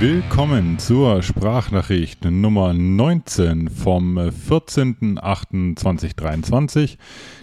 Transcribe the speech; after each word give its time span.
Willkommen 0.00 0.78
zur 0.78 1.24
Sprachnachricht 1.24 2.24
Nummer 2.24 2.72
19 2.72 3.68
vom 3.68 4.16
14.08.2023. 4.16 6.98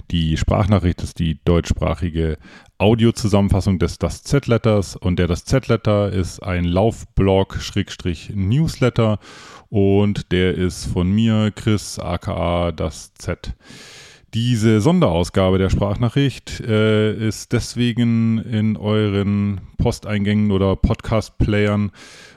Die 0.10 0.38
Sprachnachricht 0.38 1.02
ist 1.02 1.20
die 1.20 1.38
deutschsprachige 1.44 2.38
Audiozusammenfassung 2.78 3.78
des 3.78 4.00
Das 4.00 4.24
Z-Letters 4.24 4.96
und 4.96 5.20
der 5.20 5.28
Das 5.28 5.44
Z-Letter 5.44 6.14
ist 6.14 6.42
ein 6.42 6.64
Laufblog-Newsletter 6.64 9.20
und 9.70 10.32
der 10.32 10.56
ist 10.56 10.86
von 10.86 11.12
mir, 11.12 11.52
Chris, 11.54 12.00
aka 12.00 12.72
Das 12.72 13.14
Z. 13.16 13.54
Diese 14.36 14.82
Sonderausgabe 14.82 15.58
der 15.60 15.70
Sprachnachricht 15.70 16.60
äh, 16.60 17.14
ist 17.14 17.54
deswegen 17.54 18.38
in 18.40 18.76
euren 18.76 19.62
Posteingängen 19.78 20.52
oder 20.52 20.76
Podcast-Playern 20.76 21.92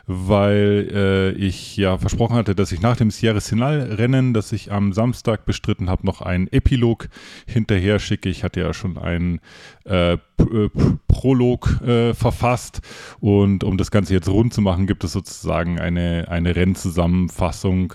weil 0.08 0.88
äh, 0.90 1.30
ich 1.32 1.76
ja 1.76 1.98
versprochen 1.98 2.34
hatte, 2.34 2.54
dass 2.54 2.72
ich 2.72 2.80
nach 2.80 2.96
dem 2.96 3.10
Sierra 3.10 3.40
Sinal-Rennen, 3.40 4.32
das 4.32 4.52
ich 4.52 4.72
am 4.72 4.94
Samstag 4.94 5.44
bestritten 5.44 5.90
habe, 5.90 6.06
noch 6.06 6.22
einen 6.22 6.48
Epilog 6.48 7.08
hinterher 7.46 7.98
schicke. 7.98 8.30
Ich 8.30 8.42
hatte 8.42 8.60
ja 8.60 8.72
schon 8.72 8.96
einen 8.96 9.40
äh, 9.84 10.16
äh 10.40 10.70
Prolog 11.18 11.82
äh, 11.82 12.14
verfasst 12.14 12.80
und 13.18 13.64
um 13.64 13.76
das 13.76 13.90
Ganze 13.90 14.14
jetzt 14.14 14.28
rund 14.28 14.54
zu 14.54 14.60
machen, 14.60 14.86
gibt 14.86 15.02
es 15.02 15.10
sozusagen 15.12 15.80
eine, 15.80 16.26
eine 16.28 16.54
Rennzusammenfassung, 16.54 17.94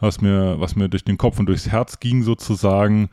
was 0.00 0.20
mir, 0.20 0.58
was 0.58 0.74
mir 0.74 0.88
durch 0.88 1.04
den 1.04 1.16
Kopf 1.16 1.38
und 1.38 1.46
durchs 1.46 1.68
Herz 1.68 2.00
ging 2.00 2.22
sozusagen. 2.22 3.08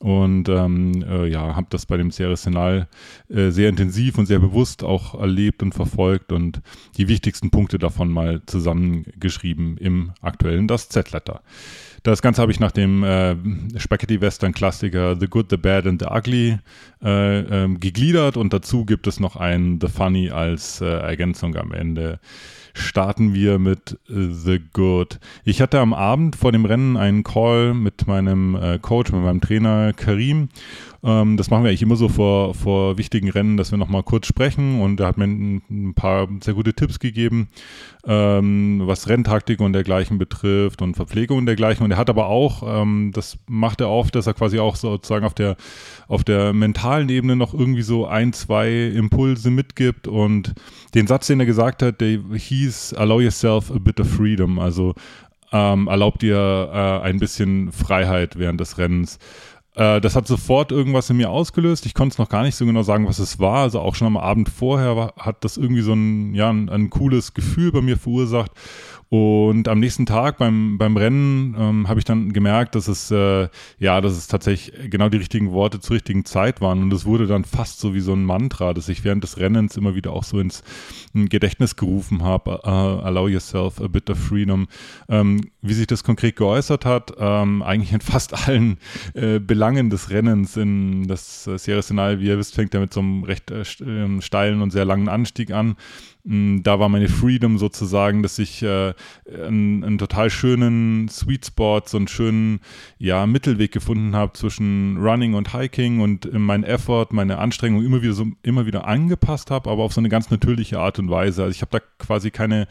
Und 0.00 0.48
ähm, 0.48 1.04
äh, 1.08 1.28
ja, 1.28 1.54
habe 1.54 1.68
das 1.70 1.86
bei 1.86 1.96
dem 1.96 2.10
Series 2.10 2.46
äh, 2.46 2.86
sehr 3.28 3.68
intensiv 3.68 4.18
und 4.18 4.26
sehr 4.26 4.40
bewusst 4.40 4.82
auch 4.82 5.14
erlebt 5.18 5.62
und 5.62 5.74
verfolgt 5.74 6.32
und 6.32 6.60
die 6.96 7.08
wichtigsten 7.08 7.50
Punkte 7.50 7.78
davon 7.78 8.10
mal 8.10 8.42
zusammengeschrieben 8.46 9.78
im 9.78 10.12
aktuellen 10.20 10.66
Das 10.66 10.88
Z-Letter. 10.88 11.42
Das 12.02 12.20
Ganze 12.20 12.42
habe 12.42 12.50
ich 12.50 12.58
nach 12.58 12.72
dem 12.72 13.04
äh, 13.04 13.36
Spaghetti-Western-Klassiker 13.76 15.16
The 15.18 15.28
Good, 15.28 15.46
The 15.50 15.56
Bad 15.56 15.86
and 15.86 16.02
The 16.02 16.08
Ugly 16.10 16.58
äh, 17.02 17.38
ähm, 17.40 17.78
gegliedert. 17.78 18.36
Und 18.36 18.52
dazu 18.52 18.84
gibt 18.84 19.06
es 19.06 19.20
noch 19.20 19.36
ein 19.36 19.78
The 19.80 19.86
Funny 19.86 20.30
als 20.30 20.80
äh, 20.80 20.86
Ergänzung. 20.86 21.54
Am 21.56 21.72
Ende 21.72 22.18
starten 22.74 23.34
wir 23.34 23.58
mit 23.58 23.98
The 24.08 24.60
Good. 24.72 25.20
Ich 25.44 25.60
hatte 25.60 25.78
am 25.78 25.92
Abend 25.92 26.36
vor 26.36 26.52
dem 26.52 26.64
Rennen 26.64 26.96
einen 26.96 27.22
Call 27.22 27.74
mit 27.74 28.06
meinem 28.06 28.56
äh, 28.56 28.78
Coach, 28.78 29.12
mit 29.12 29.22
meinem 29.22 29.40
Trainer 29.40 29.92
Karim. 29.92 30.48
Ähm, 31.04 31.36
das 31.36 31.50
machen 31.50 31.64
wir 31.64 31.68
eigentlich 31.68 31.82
immer 31.82 31.96
so 31.96 32.08
vor, 32.08 32.54
vor 32.54 32.98
wichtigen 32.98 33.30
Rennen, 33.30 33.56
dass 33.56 33.70
wir 33.72 33.78
nochmal 33.78 34.02
kurz 34.02 34.26
sprechen. 34.26 34.80
Und 34.80 35.00
er 35.00 35.06
hat 35.06 35.18
mir 35.18 35.24
ein, 35.24 35.62
ein 35.70 35.94
paar 35.94 36.28
sehr 36.40 36.54
gute 36.54 36.74
Tipps 36.74 36.98
gegeben, 36.98 37.48
ähm, 38.04 38.82
was 38.84 39.08
Renntaktik 39.08 39.60
und 39.60 39.72
dergleichen 39.72 40.18
betrifft 40.18 40.82
und 40.82 40.94
Verpflegung 40.96 41.38
und 41.38 41.46
dergleichen. 41.46 41.84
Und 41.84 41.92
er 41.92 41.96
hat 41.96 42.10
aber 42.10 42.26
auch, 42.26 42.62
ähm, 42.66 43.12
das 43.14 43.38
macht 43.46 43.80
er 43.80 43.90
oft, 43.90 44.14
dass 44.14 44.26
er 44.26 44.34
quasi 44.34 44.58
auch 44.58 44.76
sozusagen 44.76 45.24
auf 45.24 45.34
der, 45.34 45.56
auf 46.08 46.24
der 46.24 46.52
mentalen 46.52 47.08
Ebene 47.08 47.36
noch 47.36 47.54
irgendwie 47.54 47.82
so 47.82 48.06
ein, 48.06 48.32
zwei 48.32 48.72
Impulse 48.72 49.50
mitgibt 49.50 50.08
und 50.08 50.54
den 50.94 51.06
Satz, 51.06 51.28
den 51.28 51.40
er 51.40 51.46
gesagt 51.46 51.82
hat, 51.82 52.00
der 52.00 52.18
hieß, 52.34 52.94
allow 52.94 53.20
yourself 53.20 53.70
a 53.70 53.78
bit 53.78 54.00
of 54.00 54.08
freedom, 54.08 54.58
also 54.58 54.94
ähm, 55.52 55.86
erlaubt 55.86 56.22
dir 56.22 56.70
äh, 56.72 57.06
ein 57.06 57.18
bisschen 57.18 57.70
Freiheit 57.72 58.38
während 58.38 58.60
des 58.60 58.78
Rennens. 58.78 59.18
Äh, 59.74 60.00
das 60.00 60.16
hat 60.16 60.26
sofort 60.26 60.70
irgendwas 60.70 61.08
in 61.10 61.16
mir 61.16 61.30
ausgelöst. 61.30 61.86
Ich 61.86 61.94
konnte 61.94 62.12
es 62.14 62.18
noch 62.18 62.28
gar 62.28 62.42
nicht 62.42 62.56
so 62.56 62.66
genau 62.66 62.82
sagen, 62.82 63.06
was 63.06 63.18
es 63.18 63.38
war. 63.38 63.62
Also 63.62 63.80
auch 63.80 63.94
schon 63.94 64.06
am 64.06 64.16
Abend 64.16 64.48
vorher 64.48 64.96
war, 64.96 65.14
hat 65.18 65.44
das 65.44 65.56
irgendwie 65.56 65.82
so 65.82 65.94
ein, 65.94 66.34
ja, 66.34 66.50
ein, 66.50 66.68
ein 66.68 66.90
cooles 66.90 67.34
Gefühl 67.34 67.72
bei 67.72 67.80
mir 67.80 67.96
verursacht. 67.96 68.52
Und 69.12 69.68
am 69.68 69.78
nächsten 69.78 70.06
Tag 70.06 70.38
beim, 70.38 70.78
beim 70.78 70.96
Rennen 70.96 71.54
ähm, 71.58 71.86
habe 71.86 71.98
ich 72.00 72.06
dann 72.06 72.32
gemerkt, 72.32 72.74
dass 72.74 72.88
es 72.88 73.10
äh, 73.10 73.48
ja, 73.78 74.00
dass 74.00 74.16
es 74.16 74.26
tatsächlich 74.26 74.90
genau 74.90 75.10
die 75.10 75.18
richtigen 75.18 75.52
Worte 75.52 75.80
zur 75.80 75.96
richtigen 75.96 76.24
Zeit 76.24 76.62
waren. 76.62 76.82
Und 76.82 76.90
es 76.94 77.04
wurde 77.04 77.26
dann 77.26 77.44
fast 77.44 77.78
so 77.78 77.92
wie 77.92 78.00
so 78.00 78.14
ein 78.14 78.24
Mantra, 78.24 78.72
das 78.72 78.88
ich 78.88 79.04
während 79.04 79.22
des 79.22 79.36
Rennens 79.36 79.76
immer 79.76 79.94
wieder 79.94 80.14
auch 80.14 80.24
so 80.24 80.38
ins 80.38 80.62
Gedächtnis 81.12 81.76
gerufen 81.76 82.22
habe. 82.22 82.60
Uh, 82.64 83.04
allow 83.04 83.28
yourself 83.28 83.82
a 83.82 83.86
bit 83.86 84.08
of 84.08 84.18
freedom. 84.18 84.66
Ähm, 85.10 85.42
wie 85.60 85.74
sich 85.74 85.86
das 85.86 86.04
konkret 86.04 86.36
geäußert 86.36 86.86
hat, 86.86 87.12
ähm, 87.18 87.62
eigentlich 87.62 87.92
in 87.92 88.00
fast 88.00 88.48
allen 88.48 88.78
äh, 89.12 89.38
Belangen 89.40 89.90
des 89.90 90.08
Rennens. 90.08 90.56
In 90.56 91.06
das 91.06 91.46
äh, 91.46 91.58
Sierra 91.58 91.82
Sinal, 91.82 92.18
wie 92.20 92.28
ihr 92.28 92.38
wisst, 92.38 92.54
fängt 92.54 92.72
er 92.72 92.80
mit 92.80 92.94
so 92.94 93.00
einem 93.00 93.24
recht 93.24 93.50
äh, 93.50 93.62
ähm, 93.82 94.22
steilen 94.22 94.62
und 94.62 94.70
sehr 94.70 94.86
langen 94.86 95.10
Anstieg 95.10 95.50
an. 95.50 95.76
Mm, 96.24 96.62
da 96.62 96.78
war 96.78 96.88
meine 96.88 97.08
Freedom 97.08 97.58
sozusagen, 97.58 98.22
dass 98.22 98.38
ich 98.38 98.62
äh, 98.62 98.94
einen, 99.26 99.82
einen, 99.82 99.98
total 99.98 100.30
schönen 100.30 101.08
Sweet 101.08 101.46
Spot, 101.46 101.82
so 101.84 101.96
einen 101.96 102.06
schönen 102.06 102.60
ja, 102.98 103.26
Mittelweg 103.26 103.72
gefunden 103.72 104.14
habe 104.14 104.32
zwischen 104.34 104.98
Running 104.98 105.34
und 105.34 105.52
Hiking 105.52 106.00
und 106.00 106.32
mein 106.32 106.62
Effort, 106.62 107.08
meine 107.10 107.38
Anstrengung 107.38 107.84
immer 107.84 108.02
wieder 108.02 108.12
so 108.12 108.26
immer 108.42 108.66
wieder 108.66 108.86
angepasst 108.86 109.50
habe, 109.50 109.68
aber 109.68 109.82
auf 109.82 109.92
so 109.92 110.00
eine 110.00 110.08
ganz 110.08 110.30
natürliche 110.30 110.78
Art 110.78 111.00
und 111.00 111.10
Weise. 111.10 111.42
Also 111.42 111.56
ich 111.56 111.62
habe 111.62 111.72
da 111.72 111.80
quasi 111.98 112.30
keine 112.30 112.68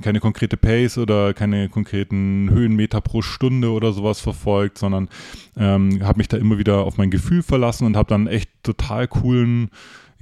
keine 0.00 0.20
konkrete 0.20 0.56
Pace 0.56 0.96
oder 0.98 1.34
keine 1.34 1.68
konkreten 1.68 2.48
Höhenmeter 2.50 3.00
pro 3.00 3.20
Stunde 3.20 3.70
oder 3.70 3.92
sowas 3.92 4.20
verfolgt, 4.20 4.78
sondern 4.78 5.08
ähm, 5.56 6.02
habe 6.02 6.18
mich 6.18 6.28
da 6.28 6.38
immer 6.38 6.58
wieder 6.58 6.84
auf 6.84 6.96
mein 6.96 7.10
Gefühl 7.10 7.42
verlassen 7.42 7.84
und 7.84 7.96
habe 7.96 8.08
dann 8.08 8.26
echt 8.26 8.50
total 8.62 9.08
coolen 9.08 9.68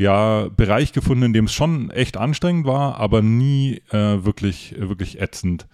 ja, 0.03 0.49
Bereich 0.57 0.93
gefunden, 0.93 1.25
in 1.25 1.33
dem 1.33 1.45
es 1.47 1.53
schon 1.53 1.91
echt 1.91 2.17
anstrengend 2.17 2.67
war, 2.67 2.97
aber 2.97 3.23
nie 3.23 3.81
äh, 3.91 4.25
wirklich, 4.25 4.75
wirklich 4.79 5.21
ätzend. 5.21 5.67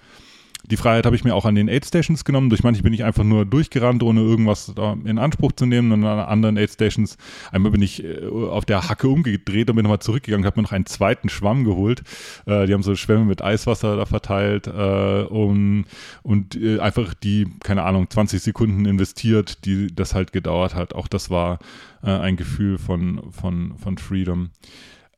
Die 0.71 0.77
Freiheit 0.77 1.06
habe 1.06 1.16
ich 1.16 1.25
mir 1.25 1.34
auch 1.34 1.47
an 1.47 1.55
den 1.55 1.69
Aid 1.69 1.87
Stations 1.87 2.25
genommen. 2.25 2.50
Durch 2.50 2.62
manche 2.62 2.83
bin 2.83 2.93
ich 2.93 3.03
einfach 3.03 3.25
nur 3.25 3.47
durchgerannt, 3.47 4.03
ohne 4.03 4.21
irgendwas 4.21 4.75
in 5.05 5.19
Anspruch 5.19 5.53
zu 5.53 5.65
nehmen. 5.65 5.93
Und 5.93 6.05
an 6.05 6.19
anderen 6.19 6.59
Aid 6.59 6.71
Stations, 6.71 7.16
einmal 7.50 7.72
bin 7.72 7.81
ich 7.81 8.05
äh, 8.05 8.27
auf 8.27 8.65
der 8.66 8.89
Hacke 8.89 9.09
umgedreht 9.09 9.71
und 9.71 9.77
bin 9.77 9.84
nochmal 9.84 10.00
zurückgegangen, 10.00 10.45
habe 10.45 10.60
mir 10.60 10.65
noch 10.65 10.72
einen 10.72 10.84
zweiten 10.84 11.31
Schwamm 11.31 11.65
geholt. 11.65 12.03
Äh, 12.45 12.66
die 12.66 12.75
haben 12.75 12.83
so 12.83 12.95
Schwämme 12.97 13.25
mit 13.25 13.43
Eiswasser 13.43 13.97
da 13.97 14.05
verteilt 14.05 14.66
äh, 14.66 15.22
um, 15.31 15.87
und 16.22 16.56
äh, 16.56 16.81
einfach 16.81 17.15
die, 17.15 17.47
keine 17.62 17.84
Ahnung, 17.84 18.10
20 18.10 18.43
Sekunden 18.43 18.84
investiert, 18.84 19.65
die 19.65 19.95
das 19.95 20.15
halt 20.15 20.33
gedauert 20.33 20.75
hat. 20.75 20.95
Auch 20.95 21.09
das 21.09 21.31
war 21.31 21.60
äh, 22.03 22.10
ein 22.10 22.36
Gefühl 22.36 22.78
von, 22.78 23.32
von, 23.32 23.76
von 23.78 23.98
Freedom. 23.98 24.50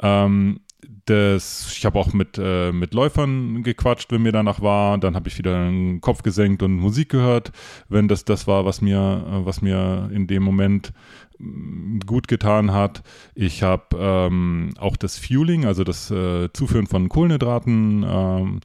Ähm, 0.02 0.60
das, 1.06 1.72
ich 1.76 1.84
habe 1.84 1.98
auch 1.98 2.12
mit, 2.12 2.38
äh, 2.38 2.72
mit 2.72 2.94
Läufern 2.94 3.62
gequatscht, 3.62 4.12
wenn 4.12 4.22
mir 4.22 4.32
danach 4.32 4.60
war. 4.60 4.98
Dann 4.98 5.14
habe 5.14 5.28
ich 5.28 5.38
wieder 5.38 5.64
den 5.64 6.00
Kopf 6.00 6.22
gesenkt 6.22 6.62
und 6.62 6.74
Musik 6.76 7.10
gehört, 7.10 7.52
wenn 7.88 8.08
das 8.08 8.24
das 8.24 8.46
war, 8.46 8.64
was 8.64 8.80
mir, 8.80 9.24
was 9.44 9.60
mir 9.60 10.10
in 10.12 10.26
dem 10.26 10.42
Moment 10.42 10.92
mm, 11.38 12.00
gut 12.06 12.28
getan 12.28 12.72
hat. 12.72 13.02
Ich 13.34 13.62
habe 13.62 13.96
ähm, 13.98 14.70
auch 14.78 14.96
das 14.96 15.18
Fueling, 15.18 15.66
also 15.66 15.84
das 15.84 16.10
äh, 16.10 16.52
Zuführen 16.52 16.86
von 16.86 17.08
Kohlenhydraten, 17.08 18.04
ähm, 18.06 18.60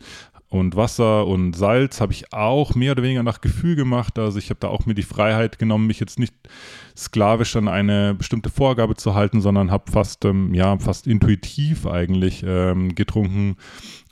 und 0.48 0.76
Wasser 0.76 1.26
und 1.26 1.54
Salz 1.54 2.00
habe 2.00 2.14
ich 2.14 2.32
auch 2.32 2.76
mehr 2.76 2.92
oder 2.92 3.04
weniger 3.04 3.24
nach 3.24 3.42
Gefühl 3.42 3.76
gemacht. 3.76 4.20
Also 4.20 4.38
ich 4.38 4.50
habe 4.50 4.60
da 4.60 4.68
auch 4.68 4.86
mir 4.86 4.94
die 4.94 5.04
Freiheit 5.04 5.58
genommen, 5.58 5.88
mich 5.88 6.00
jetzt 6.00 6.20
nicht 6.20 6.34
sklavisch 6.96 7.56
an 7.56 7.68
eine 7.68 8.14
bestimmte 8.14 8.50
Vorgabe 8.50 8.96
zu 8.96 9.16
halten, 9.16 9.42
sondern 9.42 9.72
habe 9.72 9.92
fast, 9.92 10.24
ähm, 10.24 10.54
ja, 10.54 10.78
fast 10.78 11.08
intuitiv 11.08 11.88
eigentlich 11.88 12.44
ähm, 12.48 12.96
getrunken, 12.96 13.58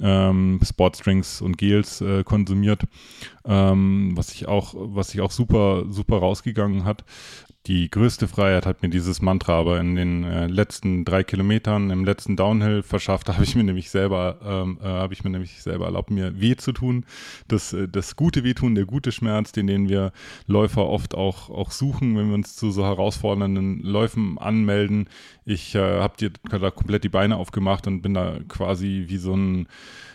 ähm, 0.01 0.59
Sportdrinks 0.63 1.41
und 1.41 1.57
Gels 1.57 2.01
äh, 2.01 2.23
konsumiert, 2.23 2.83
ähm, 3.45 4.11
was 4.15 4.33
ich 4.33 4.47
auch, 4.47 4.73
was 4.75 5.11
sich 5.11 5.21
auch 5.21 5.31
super, 5.31 5.85
super 5.87 6.17
rausgegangen 6.17 6.83
hat 6.83 7.05
die 7.67 7.89
größte 7.89 8.27
Freiheit 8.27 8.65
hat 8.65 8.81
mir 8.81 8.89
dieses 8.89 9.21
Mantra 9.21 9.53
aber 9.53 9.79
in 9.79 9.95
den 9.95 10.25
äh, 10.25 10.47
letzten 10.47 11.05
drei 11.05 11.23
Kilometern 11.23 11.91
im 11.91 12.03
letzten 12.03 12.35
Downhill 12.35 12.83
verschafft. 12.83 13.29
Habe 13.33 13.43
ich 13.43 13.55
mir 13.55 13.63
nämlich 13.63 13.89
selber, 13.89 14.37
ähm, 14.43 14.79
äh, 14.81 14.85
habe 14.85 15.13
ich 15.13 15.23
mir 15.23 15.29
nämlich 15.29 15.63
selber 15.63 15.85
erlaubt, 15.85 16.11
mir 16.11 16.41
weh 16.41 16.57
zu 16.57 16.73
tun. 16.73 17.05
Das, 17.47 17.71
äh, 17.71 17.87
das 17.87 18.17
gute 18.17 18.43
Wehtun, 18.43 18.75
der 18.75 18.85
gute 18.85 19.13
Schmerz, 19.13 19.53
den, 19.53 19.67
den 19.67 19.87
wir 19.87 20.11
Läufer 20.45 20.87
oft 20.87 21.15
auch, 21.15 21.49
auch 21.49 21.71
suchen, 21.71 22.17
wenn 22.17 22.27
wir 22.27 22.35
uns 22.35 22.57
zu 22.57 22.71
so 22.71 22.83
herausfordernden 22.83 23.79
Läufen 23.79 24.37
anmelden. 24.37 25.07
Ich 25.45 25.73
äh, 25.75 25.99
habe 26.01 26.17
dir 26.17 26.31
da 26.49 26.69
komplett 26.69 27.05
die 27.05 27.09
Beine 27.09 27.37
aufgemacht 27.37 27.87
und 27.87 28.01
bin 28.01 28.13
da 28.13 28.39
quasi 28.49 29.05
wie 29.07 29.17
so 29.17 29.35
ein 29.35 29.67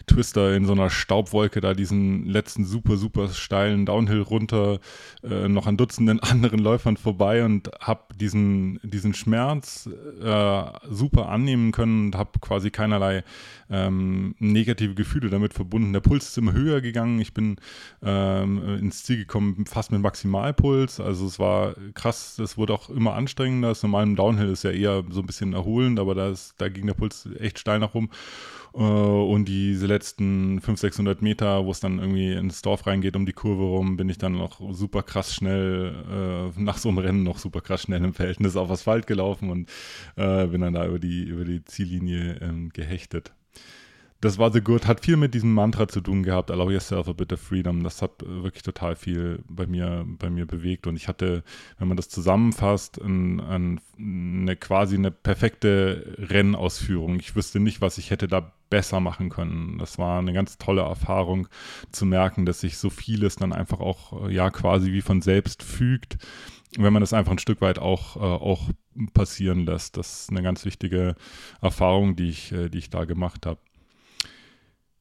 Twister 0.08 0.54
in 0.54 0.66
so 0.66 0.72
einer 0.72 0.90
Staubwolke 0.90 1.60
da 1.60 1.74
diesen 1.74 2.26
letzten 2.26 2.64
super, 2.64 2.96
super 2.96 3.28
steilen 3.28 3.86
Downhill 3.86 4.22
runter, 4.22 4.80
äh, 5.22 5.48
noch 5.48 5.66
an 5.66 5.76
Dutzenden 5.76 6.20
anderen 6.20 6.58
Läufern 6.58 6.96
vorbei 6.96 7.44
und 7.44 7.70
habe 7.80 8.14
diesen, 8.16 8.80
diesen 8.82 9.14
Schmerz 9.14 9.88
äh, 10.20 10.62
super 10.90 11.28
annehmen 11.28 11.72
können 11.72 12.06
und 12.06 12.16
habe 12.16 12.38
quasi 12.40 12.70
keinerlei 12.70 13.22
ähm, 13.70 14.34
negative 14.38 14.94
Gefühle 14.94 15.30
damit 15.30 15.54
verbunden. 15.54 15.92
Der 15.92 16.00
Puls 16.00 16.28
ist 16.28 16.38
immer 16.38 16.52
höher 16.52 16.80
gegangen. 16.80 17.20
Ich 17.20 17.34
bin 17.34 17.56
ähm, 18.02 18.78
ins 18.78 19.04
Ziel 19.04 19.18
gekommen, 19.18 19.64
fast 19.66 19.92
mit 19.92 20.00
Maximalpuls. 20.00 21.00
Also 21.00 21.26
es 21.26 21.38
war 21.38 21.74
krass, 21.94 22.38
es 22.38 22.56
wurde 22.56 22.72
auch 22.72 22.90
immer 22.90 23.14
anstrengender. 23.14 23.68
Das 23.68 23.82
normale 23.82 24.14
Downhill 24.14 24.50
ist 24.50 24.64
ja 24.64 24.70
eher 24.70 25.04
so 25.10 25.20
ein 25.20 25.26
bisschen 25.26 25.52
erholend, 25.52 26.00
aber 26.00 26.14
da, 26.14 26.30
ist, 26.30 26.54
da 26.58 26.68
ging 26.68 26.86
der 26.86 26.94
Puls 26.94 27.28
echt 27.38 27.58
steil 27.58 27.78
nach 27.78 27.94
oben. 27.94 28.10
Äh, 28.78 28.82
und 28.82 29.46
diese 29.46 29.86
letzten 29.86 30.60
500, 30.60 30.78
600 30.78 31.22
Meter, 31.22 31.64
wo 31.66 31.70
es 31.72 31.80
dann 31.80 31.98
irgendwie 31.98 32.32
ins 32.32 32.62
Dorf 32.62 32.86
reingeht, 32.86 33.16
um 33.16 33.26
die 33.26 33.32
Kurve 33.32 33.64
rum, 33.64 33.96
bin 33.96 34.08
ich 34.08 34.18
dann 34.18 34.32
noch 34.32 34.60
super 34.72 35.02
krass 35.02 35.34
schnell, 35.34 36.52
äh, 36.56 36.60
nach 36.60 36.78
so 36.78 36.88
einem 36.88 36.98
Rennen 36.98 37.22
noch 37.24 37.38
super 37.38 37.60
krass 37.60 37.82
schnell 37.82 38.04
im 38.04 38.14
Verhältnis 38.14 38.56
auf 38.56 38.70
Asphalt 38.70 39.06
gelaufen 39.06 39.50
und 39.50 39.68
äh, 40.16 40.46
bin 40.46 40.60
dann 40.60 40.74
da 40.74 40.86
über 40.86 40.98
die, 41.00 41.24
über 41.24 41.44
die 41.44 41.64
Ziellinie 41.64 42.38
ähm, 42.40 42.70
gehechtet 42.70 43.32
das 44.20 44.36
war 44.36 44.50
The 44.50 44.60
Good, 44.60 44.86
hat 44.86 45.04
viel 45.04 45.16
mit 45.16 45.34
diesem 45.34 45.54
Mantra 45.54 45.86
zu 45.86 46.00
tun 46.00 46.24
gehabt, 46.24 46.50
allow 46.50 46.70
yourself 46.70 47.08
a 47.08 47.12
bit 47.12 47.32
of 47.32 47.40
freedom. 47.40 47.84
Das 47.84 48.02
hat 48.02 48.24
wirklich 48.26 48.64
total 48.64 48.96
viel 48.96 49.44
bei 49.48 49.66
mir, 49.66 50.04
bei 50.06 50.28
mir 50.28 50.44
bewegt. 50.44 50.88
Und 50.88 50.96
ich 50.96 51.06
hatte, 51.06 51.44
wenn 51.78 51.86
man 51.86 51.96
das 51.96 52.08
zusammenfasst, 52.08 53.00
ein, 53.00 53.40
ein, 53.40 53.80
eine 53.96 54.56
quasi 54.56 54.96
eine 54.96 55.12
perfekte 55.12 56.16
Rennausführung. 56.18 57.20
Ich 57.20 57.36
wüsste 57.36 57.60
nicht, 57.60 57.80
was 57.80 57.96
ich 57.98 58.10
hätte 58.10 58.26
da 58.26 58.52
besser 58.70 58.98
machen 58.98 59.28
können. 59.28 59.78
Das 59.78 59.98
war 59.98 60.18
eine 60.18 60.32
ganz 60.32 60.58
tolle 60.58 60.82
Erfahrung 60.82 61.46
zu 61.92 62.04
merken, 62.04 62.44
dass 62.44 62.60
sich 62.60 62.76
so 62.76 62.90
vieles 62.90 63.36
dann 63.36 63.52
einfach 63.52 63.78
auch, 63.78 64.28
ja, 64.28 64.50
quasi 64.50 64.92
wie 64.92 65.02
von 65.02 65.22
selbst 65.22 65.62
fügt 65.62 66.18
wenn 66.76 66.92
man 66.92 67.00
das 67.00 67.12
einfach 67.12 67.32
ein 67.32 67.38
Stück 67.38 67.60
weit 67.60 67.78
auch, 67.78 68.16
äh, 68.16 68.20
auch 68.20 68.68
passieren 69.14 69.64
lässt. 69.64 69.96
Das 69.96 70.22
ist 70.22 70.30
eine 70.30 70.42
ganz 70.42 70.64
wichtige 70.64 71.14
Erfahrung, 71.62 72.16
die 72.16 72.28
ich, 72.28 72.52
äh, 72.52 72.68
die 72.68 72.78
ich 72.78 72.90
da 72.90 73.04
gemacht 73.04 73.46
habe. 73.46 73.58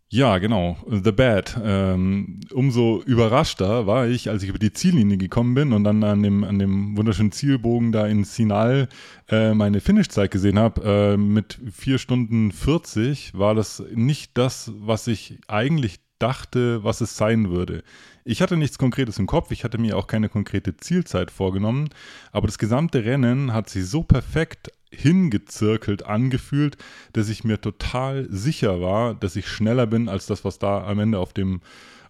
Ja, 0.09 0.37
genau. 0.37 0.77
The 0.89 1.11
Bad. 1.11 1.59
Ähm, 1.61 2.39
umso 2.53 3.01
überraschter 3.05 3.87
war 3.87 4.07
ich, 4.07 4.29
als 4.29 4.41
ich 4.41 4.47
über 4.47 4.57
die 4.57 4.71
Ziellinie 4.71 5.17
gekommen 5.17 5.53
bin 5.53 5.73
und 5.73 5.83
dann 5.83 6.01
an 6.01 6.23
dem, 6.23 6.45
an 6.45 6.59
dem 6.59 6.95
wunderschönen 6.95 7.33
Zielbogen 7.33 7.91
da 7.91 8.07
in 8.07 8.23
Sinal 8.23 8.87
äh, 9.27 9.53
meine 9.53 9.81
Finishzeit 9.81 10.31
gesehen 10.31 10.59
habe. 10.59 10.81
Äh, 11.13 11.17
mit 11.17 11.59
4 11.73 11.97
Stunden 11.97 12.53
40 12.53 13.33
war 13.37 13.53
das 13.53 13.83
nicht 13.93 14.37
das, 14.37 14.71
was 14.77 15.07
ich 15.07 15.39
eigentlich 15.47 15.99
dachte, 16.19 16.85
was 16.85 17.01
es 17.01 17.17
sein 17.17 17.49
würde. 17.49 17.83
Ich 18.23 18.41
hatte 18.41 18.55
nichts 18.55 18.77
Konkretes 18.77 19.19
im 19.19 19.27
Kopf, 19.27 19.51
ich 19.51 19.63
hatte 19.63 19.77
mir 19.77 19.97
auch 19.97 20.07
keine 20.07 20.29
konkrete 20.29 20.75
Zielzeit 20.77 21.31
vorgenommen, 21.31 21.89
aber 22.31 22.47
das 22.47 22.57
gesamte 22.57 23.05
Rennen 23.05 23.53
hat 23.53 23.69
sich 23.69 23.85
so 23.85 24.03
perfekt 24.03 24.71
hingezirkelt 24.91 26.05
angefühlt, 26.05 26.77
dass 27.13 27.29
ich 27.29 27.43
mir 27.43 27.59
total 27.59 28.27
sicher 28.29 28.81
war, 28.81 29.13
dass 29.15 29.35
ich 29.35 29.47
schneller 29.47 29.87
bin 29.87 30.09
als 30.09 30.25
das, 30.27 30.45
was 30.45 30.59
da 30.59 30.85
am 30.85 30.99
Ende 30.99 31.19
auf 31.19 31.33
dem 31.33 31.61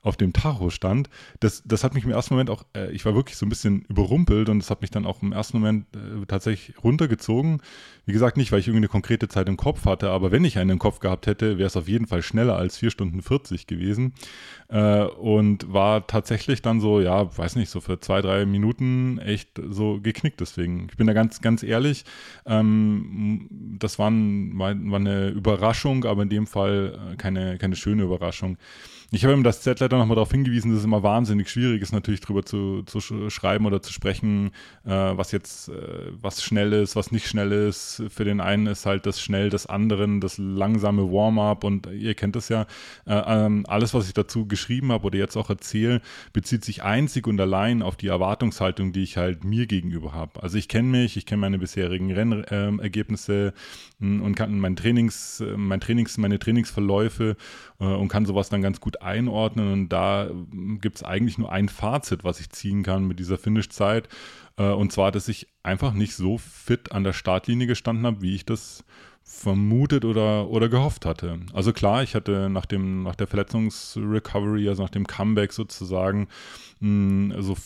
auf 0.02 0.18
dem 0.18 0.34
Tacho 0.34 0.70
stand, 0.70 1.10
das, 1.40 1.64
das 1.66 1.84
hat 1.84 1.94
mich 1.94 2.04
im 2.04 2.12
ersten 2.12 2.34
Moment 2.34 2.50
auch, 2.50 2.66
äh, 2.76 2.92
ich 2.92 3.06
war 3.06 3.16
wirklich 3.16 3.38
so 3.38 3.46
ein 3.46 3.50
bisschen 3.50 3.82
überrumpelt 3.84 4.50
und 4.50 4.60
das 4.60 4.70
hat 4.70 4.82
mich 4.82 4.92
dann 4.92 5.06
auch 5.06 5.22
im 5.22 5.32
ersten 5.32 5.60
Moment 5.60 5.86
äh, 5.96 6.26
tatsächlich 6.28 6.84
runtergezogen. 6.84 7.62
Wie 8.06 8.14
gesagt, 8.14 8.38
nicht, 8.38 8.52
weil 8.52 8.60
ich 8.60 8.68
irgendeine 8.68 8.88
konkrete 8.88 9.28
Zeit 9.28 9.50
im 9.50 9.58
Kopf 9.58 9.86
hatte, 9.86 10.10
aber 10.10 10.32
wenn 10.32 10.46
ich 10.46 10.58
einen 10.58 10.72
im 10.72 10.80
Kopf 10.80 11.00
gehabt 11.00 11.28
hätte, 11.28 11.58
wäre 11.58 11.68
es 11.68 11.76
auf 11.76 11.88
jeden 11.88 12.08
Fall 12.08 12.22
schneller 12.22 12.58
als 12.58 12.78
4 12.78 12.92
Stunden 12.92 13.22
40 13.22 13.68
gewesen. 13.68 14.14
Äh, 14.70 15.04
und 15.04 15.72
war 15.72 16.08
tatsächlich 16.08 16.62
dann 16.62 16.80
so, 16.80 17.00
ja, 17.02 17.38
weiß 17.38 17.56
nicht, 17.56 17.70
so 17.70 17.80
für 17.82 18.00
zwei, 18.00 18.22
drei 18.22 18.46
Minuten 18.46 19.18
echt 19.20 19.62
so 19.70 20.00
geknickt 20.02 20.40
deswegen. 20.40 20.88
Ich 20.90 20.98
bin 20.98 21.08
da 21.08 21.14
ganz, 21.14 21.42
ganz 21.42 21.64
ehrlich, 21.64 22.06
ähm, 22.46 23.48
das 23.80 24.00
war, 24.00 24.12
war, 24.12 24.76
war 24.76 25.00
eine 25.00 25.30
Überraschung, 25.30 26.06
aber 26.06 26.24
in 26.24 26.30
dem 26.30 26.48
Fall 26.48 26.98
äh, 27.14 27.16
keine, 27.16 27.58
keine 27.58 27.76
schöne 27.76 28.04
Überraschung. 28.04 28.58
Ich 29.10 29.24
habe 29.24 29.34
ihm 29.34 29.44
das 29.44 29.62
Z-Letter 29.62 29.98
nochmal 29.98 30.16
darauf 30.16 30.32
hingewiesen, 30.32 30.72
dass 30.72 30.80
es 30.80 30.86
immer 30.86 31.02
wahnsinnig 31.02 31.50
schwierig 31.50 31.82
ist, 31.82 31.94
natürlich 31.94 32.20
darüber 32.20 32.44
zu, 32.44 32.84
zu 32.84 33.00
schreiben 33.30 33.66
oder 33.66 33.82
zu 33.82 33.94
sprechen, 33.94 34.52
äh, 34.84 34.90
was 34.92 35.32
jetzt, 35.32 35.70
äh, 35.70 36.12
was 36.22 36.44
schnell 36.44 36.74
ist, 36.74 36.98
was 36.98 37.14
nicht 37.14 37.26
schnell 37.26 37.54
ist. 37.54 38.04
Für 38.10 38.26
den 38.26 38.42
einen 38.42 38.68
ist 38.68 38.86
halt 38.86 39.06
das 39.06 39.22
schnell 39.22 39.50
des 39.50 39.66
anderen, 39.66 40.20
das 40.20 40.38
langsame 40.38 41.04
Warm-up 41.04 41.64
und 41.64 41.88
ihr 41.88 42.16
kennt 42.16 42.36
es 42.36 42.50
ja. 42.50 42.64
Äh, 43.06 43.46
ähm, 43.46 43.66
alles, 43.70 43.94
was 43.94 44.08
ich 44.08 44.14
dazu 44.14 44.46
geschrieben 44.46 44.92
habe 44.92 45.06
oder 45.06 45.18
jetzt 45.18 45.38
auch 45.38 45.50
erzähle, 45.50 46.02
bezieht 46.34 46.66
sich 46.66 46.84
einzig 46.84 47.28
und 47.28 47.40
allein 47.40 47.84
auf 47.84 47.96
die 47.96 48.08
Erwartungshaltung, 48.08 48.92
die 48.92 49.04
ich 49.04 49.16
halt 49.16 49.46
mir 49.46 49.68
gegenüber 49.68 50.12
habe. 50.12 50.44
Also 50.44 50.58
ich 50.58 50.68
kenne 50.68 50.90
mich, 50.90 51.16
ich 51.16 51.26
kenne 51.26 51.40
meine 51.40 51.60
bisherigen 51.60 52.12
Rennergebnisse 52.12 53.54
ähm, 54.02 54.22
und 54.22 54.36
kann 54.36 54.60
mein 54.60 54.76
Trainings, 54.76 55.40
äh, 55.40 55.56
mein 55.56 55.80
Trainings, 55.80 56.18
meine 56.18 56.40
Trainingsverläufe 56.40 57.38
äh, 57.80 57.86
und 57.86 58.10
kann 58.10 58.26
sowas 58.26 58.50
dann 58.50 58.62
ganz 58.62 58.82
gut 58.82 58.97
einordnen. 59.02 59.72
Und 59.72 59.90
da 59.90 60.30
gibt 60.82 60.98
es 60.98 61.04
eigentlich 61.04 61.38
nur 61.38 61.52
ein 61.52 61.70
Fazit, 61.70 62.24
was 62.24 62.40
ich 62.40 62.50
ziehen 62.50 62.84
kann 62.84 63.08
mit 63.08 63.20
dieser 63.20 63.38
Finish-Zeit. 63.38 64.10
Äh, 64.58 64.70
und 64.70 64.92
zwar, 64.92 65.12
dass 65.12 65.28
ich 65.28 65.48
einfach 65.64 65.94
nicht 65.94 66.16
so 66.16 66.38
fit 66.38 66.92
an 66.92 67.04
der 67.04 67.14
Startlinie 67.14 67.68
gestanden 67.68 68.06
habe, 68.06 68.22
wie 68.22 68.36
ich 68.36 68.46
das 68.46 68.84
vermutet 69.30 70.06
oder, 70.06 70.50
oder 70.50 70.70
gehofft 70.70 71.06
hatte. 71.06 71.40
Also 71.54 71.74
klar, 71.74 72.02
ich 72.02 72.16
hatte 72.16 72.50
nach, 72.50 72.66
dem, 72.66 73.04
nach 73.04 73.16
der 73.16 73.28
Verletzungsrecovery, 73.28 74.70
also 74.70 74.82
nach 74.82 74.90
dem 74.90 75.06
Comeback 75.06 75.52
sozusagen, 75.52 76.30
also 76.82 77.58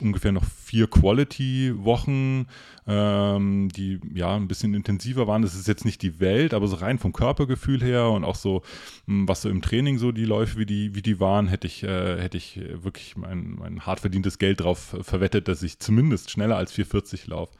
ungefähr 0.00 0.32
noch 0.32 0.44
vier 0.44 0.86
Quality-Wochen, 0.86 2.46
ähm, 2.86 3.68
die 3.68 4.00
ja 4.14 4.34
ein 4.34 4.48
bisschen 4.48 4.72
intensiver 4.72 5.26
waren. 5.26 5.42
Das 5.42 5.54
ist 5.54 5.68
jetzt 5.68 5.84
nicht 5.84 6.00
die 6.00 6.18
Welt, 6.18 6.54
aber 6.54 6.66
so 6.66 6.76
rein 6.76 6.98
vom 6.98 7.12
Körpergefühl 7.12 7.82
her 7.82 8.08
und 8.08 8.24
auch 8.24 8.36
so, 8.36 8.62
was 9.06 9.42
so 9.42 9.50
im 9.50 9.60
Training 9.60 9.98
so 9.98 10.12
die 10.12 10.24
Läufe, 10.24 10.58
wie 10.58 10.66
die, 10.66 10.94
wie 10.94 11.02
die 11.02 11.20
waren, 11.20 11.46
hätte 11.46 11.66
ich, 11.66 11.82
äh, 11.82 12.20
hätte 12.22 12.38
ich 12.38 12.58
wirklich 12.82 13.18
mein, 13.18 13.56
mein 13.58 13.84
hart 13.84 14.00
verdientes 14.00 14.38
Geld 14.38 14.60
drauf 14.60 14.96
verwettet, 15.02 15.46
dass 15.46 15.62
ich 15.62 15.78
zumindest 15.78 16.30
schneller 16.30 16.56
als 16.56 16.72
440 16.72 17.26
laufe. 17.26 17.52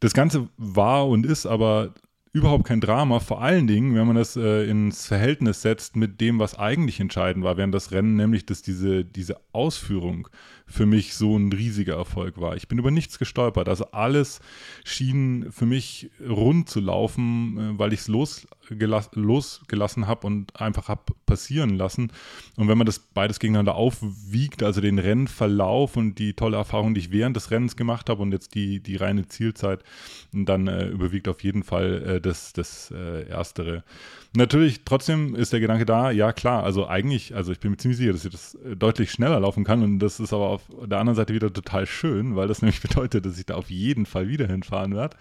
Das 0.00 0.12
Ganze 0.12 0.48
war 0.56 1.08
und 1.08 1.24
ist 1.24 1.46
aber 1.46 1.94
überhaupt 2.34 2.64
kein 2.64 2.80
Drama, 2.80 3.20
vor 3.20 3.42
allen 3.42 3.68
Dingen, 3.68 3.94
wenn 3.94 4.08
man 4.08 4.16
das 4.16 4.34
äh, 4.34 4.68
ins 4.68 5.06
Verhältnis 5.06 5.62
setzt 5.62 5.94
mit 5.94 6.20
dem, 6.20 6.40
was 6.40 6.58
eigentlich 6.58 6.98
entscheidend 6.98 7.44
war 7.44 7.56
während 7.56 7.72
das 7.72 7.92
Rennen, 7.92 8.16
nämlich 8.16 8.44
dass 8.44 8.60
diese, 8.60 9.04
diese 9.04 9.36
Ausführung 9.52 10.28
für 10.66 10.84
mich 10.84 11.14
so 11.14 11.36
ein 11.36 11.52
riesiger 11.52 11.94
Erfolg 11.94 12.40
war. 12.40 12.56
Ich 12.56 12.68
bin 12.68 12.78
über 12.78 12.90
nichts 12.90 13.18
gestolpert. 13.18 13.68
Also 13.68 13.92
alles 13.92 14.40
schien 14.82 15.46
für 15.50 15.66
mich 15.66 16.10
rund 16.26 16.68
zu 16.68 16.80
laufen, 16.80 17.56
äh, 17.58 17.78
weil 17.78 17.92
ich 17.92 18.00
es 18.00 18.08
losgelass, 18.08 19.10
losgelassen 19.14 20.08
habe 20.08 20.26
und 20.26 20.60
einfach 20.60 20.88
habe 20.88 21.14
passieren 21.26 21.76
lassen. 21.76 22.10
Und 22.56 22.66
wenn 22.66 22.78
man 22.78 22.86
das 22.86 22.98
beides 22.98 23.38
gegeneinander 23.38 23.76
aufwiegt, 23.76 24.64
also 24.64 24.80
den 24.80 24.98
Rennverlauf 24.98 25.96
und 25.96 26.18
die 26.18 26.32
tolle 26.32 26.56
Erfahrung, 26.56 26.94
die 26.94 27.00
ich 27.00 27.12
während 27.12 27.36
des 27.36 27.52
Rennens 27.52 27.76
gemacht 27.76 28.10
habe 28.10 28.22
und 28.22 28.32
jetzt 28.32 28.56
die, 28.56 28.80
die 28.80 28.96
reine 28.96 29.28
Zielzeit, 29.28 29.84
dann 30.32 30.66
äh, 30.66 30.88
überwiegt 30.88 31.28
auf 31.28 31.44
jeden 31.44 31.62
Fall 31.62 32.02
äh, 32.02 32.20
das, 32.24 32.52
das 32.52 32.90
äh, 32.90 33.28
Erstere. 33.28 33.84
Natürlich, 34.36 34.84
trotzdem 34.84 35.34
ist 35.34 35.52
der 35.52 35.60
Gedanke 35.60 35.84
da, 35.84 36.10
ja 36.10 36.32
klar, 36.32 36.64
also 36.64 36.86
eigentlich, 36.86 37.34
also 37.34 37.52
ich 37.52 37.60
bin 37.60 37.70
mir 37.70 37.76
ziemlich 37.76 37.98
sicher, 37.98 38.12
dass 38.12 38.24
ich 38.24 38.32
das 38.32 38.54
äh, 38.56 38.76
deutlich 38.76 39.10
schneller 39.10 39.38
laufen 39.40 39.64
kann 39.64 39.82
und 39.82 39.98
das 40.00 40.18
ist 40.20 40.32
aber 40.32 40.48
auf 40.48 40.62
der 40.84 40.98
anderen 40.98 41.16
Seite 41.16 41.34
wieder 41.34 41.52
total 41.52 41.86
schön, 41.86 42.36
weil 42.36 42.48
das 42.48 42.62
nämlich 42.62 42.80
bedeutet, 42.80 43.26
dass 43.26 43.38
ich 43.38 43.46
da 43.46 43.54
auf 43.54 43.70
jeden 43.70 44.06
Fall 44.06 44.28
wieder 44.28 44.46
hinfahren 44.46 44.94
werde 44.94 45.16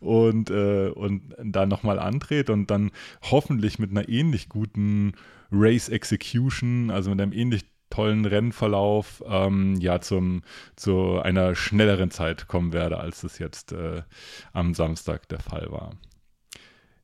und, 0.00 0.50
äh, 0.50 0.88
und 0.88 1.34
da 1.42 1.66
nochmal 1.66 1.98
antrete 1.98 2.52
und 2.52 2.70
dann 2.70 2.90
hoffentlich 3.22 3.78
mit 3.78 3.90
einer 3.90 4.08
ähnlich 4.08 4.48
guten 4.48 5.12
Race 5.50 5.88
Execution, 5.88 6.90
also 6.90 7.10
mit 7.10 7.20
einem 7.20 7.32
ähnlich 7.32 7.64
tollen 7.92 8.24
Rennverlauf, 8.24 9.22
ähm, 9.26 9.76
ja, 9.78 10.00
zum, 10.00 10.42
zu 10.76 11.20
einer 11.20 11.54
schnelleren 11.54 12.10
Zeit 12.10 12.48
kommen 12.48 12.72
werde, 12.72 12.98
als 12.98 13.20
das 13.20 13.38
jetzt 13.38 13.72
äh, 13.72 14.02
am 14.52 14.72
Samstag 14.72 15.28
der 15.28 15.40
Fall 15.40 15.70
war. 15.70 15.90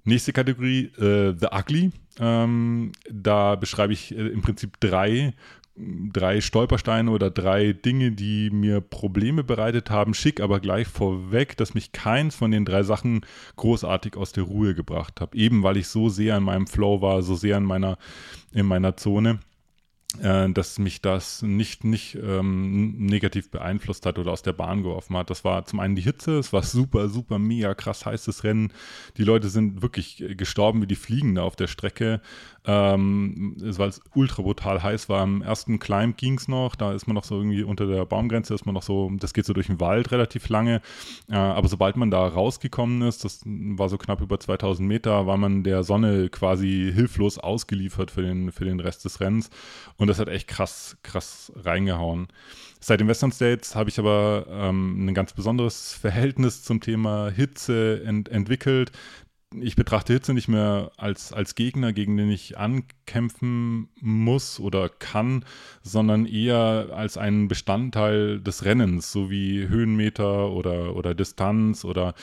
Nächste 0.04 0.32
Kategorie, 0.32 0.90
äh, 0.98 1.34
The 1.38 1.48
Ugly. 1.52 1.92
Ähm, 2.18 2.92
da 3.10 3.56
beschreibe 3.56 3.92
ich 3.92 4.16
äh, 4.16 4.28
im 4.28 4.42
Prinzip 4.42 4.80
drei, 4.80 5.34
drei 5.76 6.40
Stolpersteine 6.40 7.10
oder 7.10 7.30
drei 7.30 7.72
Dinge, 7.72 8.12
die 8.12 8.50
mir 8.50 8.80
Probleme 8.80 9.44
bereitet 9.44 9.90
haben. 9.90 10.14
Schick 10.14 10.40
aber 10.40 10.60
gleich 10.60 10.88
vorweg, 10.88 11.56
dass 11.56 11.74
mich 11.74 11.92
keins 11.92 12.34
von 12.34 12.50
den 12.50 12.64
drei 12.64 12.82
Sachen 12.82 13.20
großartig 13.56 14.16
aus 14.16 14.32
der 14.32 14.44
Ruhe 14.44 14.74
gebracht 14.74 15.20
hat. 15.20 15.34
Eben 15.34 15.62
weil 15.62 15.76
ich 15.76 15.88
so 15.88 16.08
sehr 16.08 16.36
in 16.36 16.44
meinem 16.44 16.66
Flow 16.66 17.00
war, 17.00 17.22
so 17.22 17.34
sehr 17.34 17.56
in 17.58 17.64
meiner, 17.64 17.98
in 18.52 18.66
meiner 18.66 18.96
Zone. 18.96 19.40
Äh, 20.22 20.48
dass 20.50 20.78
mich 20.78 21.02
das 21.02 21.42
nicht, 21.42 21.84
nicht 21.84 22.14
ähm, 22.14 22.96
negativ 22.98 23.50
beeinflusst 23.50 24.06
hat 24.06 24.18
oder 24.18 24.32
aus 24.32 24.42
der 24.42 24.54
Bahn 24.54 24.82
geworfen 24.82 25.16
hat. 25.16 25.28
Das 25.28 25.44
war 25.44 25.66
zum 25.66 25.80
einen 25.80 25.96
die 25.96 26.02
Hitze, 26.02 26.38
es 26.38 26.52
war 26.52 26.62
super, 26.62 27.08
super, 27.08 27.38
mega 27.38 27.74
krass 27.74 28.06
heißes 28.06 28.42
Rennen. 28.42 28.72
Die 29.18 29.24
Leute 29.24 29.48
sind 29.50 29.82
wirklich 29.82 30.24
gestorben 30.36 30.80
wie 30.82 30.86
die 30.86 30.96
Fliegen 30.96 31.34
da 31.34 31.42
auf 31.42 31.56
der 31.56 31.66
Strecke. 31.66 32.22
Ähm, 32.70 33.54
weil 33.56 33.88
es 33.88 34.02
ultra 34.14 34.42
brutal 34.42 34.82
heiß 34.82 35.08
war. 35.08 35.22
Am 35.22 35.40
ersten 35.40 35.78
Climb 35.78 36.18
ging 36.18 36.34
es 36.34 36.48
noch, 36.48 36.76
da 36.76 36.92
ist 36.92 37.06
man 37.06 37.14
noch 37.14 37.24
so 37.24 37.36
irgendwie 37.36 37.62
unter 37.62 37.86
der 37.86 38.04
Baumgrenze, 38.04 38.52
ist 38.52 38.66
man 38.66 38.74
noch 38.74 38.82
so, 38.82 39.10
das 39.18 39.32
geht 39.32 39.46
so 39.46 39.54
durch 39.54 39.68
den 39.68 39.80
Wald 39.80 40.12
relativ 40.12 40.50
lange. 40.50 40.82
Äh, 41.30 41.36
aber 41.36 41.66
sobald 41.68 41.96
man 41.96 42.10
da 42.10 42.28
rausgekommen 42.28 43.08
ist, 43.08 43.24
das 43.24 43.40
war 43.46 43.88
so 43.88 43.96
knapp 43.96 44.20
über 44.20 44.38
2000 44.38 44.86
Meter, 44.86 45.26
war 45.26 45.38
man 45.38 45.64
der 45.64 45.82
Sonne 45.82 46.28
quasi 46.28 46.92
hilflos 46.94 47.38
ausgeliefert 47.38 48.10
für 48.10 48.20
den, 48.20 48.52
für 48.52 48.66
den 48.66 48.80
Rest 48.80 49.06
des 49.06 49.18
Rennens. 49.20 49.48
Und 49.96 50.08
das 50.08 50.18
hat 50.18 50.28
echt 50.28 50.46
krass, 50.46 50.98
krass 51.02 51.50
reingehauen. 51.56 52.28
Seit 52.80 53.00
den 53.00 53.08
Western 53.08 53.32
States 53.32 53.74
habe 53.74 53.88
ich 53.88 53.98
aber 53.98 54.44
ähm, 54.50 55.06
ein 55.06 55.14
ganz 55.14 55.32
besonderes 55.32 55.94
Verhältnis 55.94 56.64
zum 56.64 56.82
Thema 56.82 57.30
Hitze 57.30 58.02
ent 58.04 58.28
entwickelt 58.28 58.92
ich 59.54 59.76
betrachte 59.76 60.12
Hitze 60.12 60.34
nicht 60.34 60.48
mehr 60.48 60.90
als, 60.98 61.32
als 61.32 61.54
Gegner, 61.54 61.94
gegen 61.94 62.16
den 62.18 62.30
ich 62.30 62.58
ankämpfen 62.58 63.88
muss 64.00 64.60
oder 64.60 64.90
kann, 64.90 65.44
sondern 65.82 66.26
eher 66.26 66.88
als 66.92 67.16
einen 67.16 67.48
Bestandteil 67.48 68.40
des 68.40 68.66
Rennens, 68.66 69.10
so 69.10 69.30
wie 69.30 69.66
Höhenmeter 69.66 70.50
oder, 70.50 70.94
oder 70.94 71.14
Distanz 71.14 71.86
oder 71.86 72.14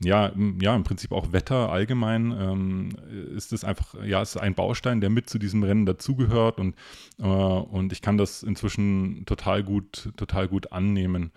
ja, 0.00 0.32
ja, 0.60 0.74
im 0.74 0.82
Prinzip 0.82 1.12
auch 1.12 1.32
Wetter 1.32 1.70
allgemein 1.70 2.32
ähm, 2.32 2.88
ist 3.36 3.52
es 3.52 3.62
einfach, 3.62 3.94
ja, 4.04 4.20
ist 4.20 4.36
ein 4.36 4.54
Baustein, 4.54 5.00
der 5.00 5.10
mit 5.10 5.30
zu 5.30 5.38
diesem 5.38 5.62
Rennen 5.62 5.86
dazugehört 5.86 6.58
und, 6.58 6.74
äh, 7.20 7.22
und 7.22 7.92
ich 7.92 8.02
kann 8.02 8.18
das 8.18 8.42
inzwischen 8.42 9.24
total 9.24 9.62
gut, 9.62 10.10
total 10.16 10.48
gut 10.48 10.72
annehmen. 10.72 11.30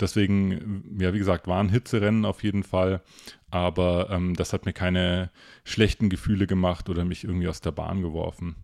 Deswegen, 0.00 0.96
ja, 0.98 1.12
wie 1.12 1.18
gesagt, 1.18 1.46
waren 1.46 1.68
Hitzerennen 1.68 2.24
auf 2.24 2.42
jeden 2.42 2.62
Fall, 2.62 3.02
aber 3.50 4.10
ähm, 4.10 4.34
das 4.34 4.52
hat 4.52 4.66
mir 4.66 4.72
keine 4.72 5.30
schlechten 5.64 6.08
Gefühle 6.10 6.46
gemacht 6.46 6.88
oder 6.88 7.04
mich 7.04 7.24
irgendwie 7.24 7.48
aus 7.48 7.60
der 7.60 7.72
Bahn 7.72 8.02
geworfen. 8.02 8.56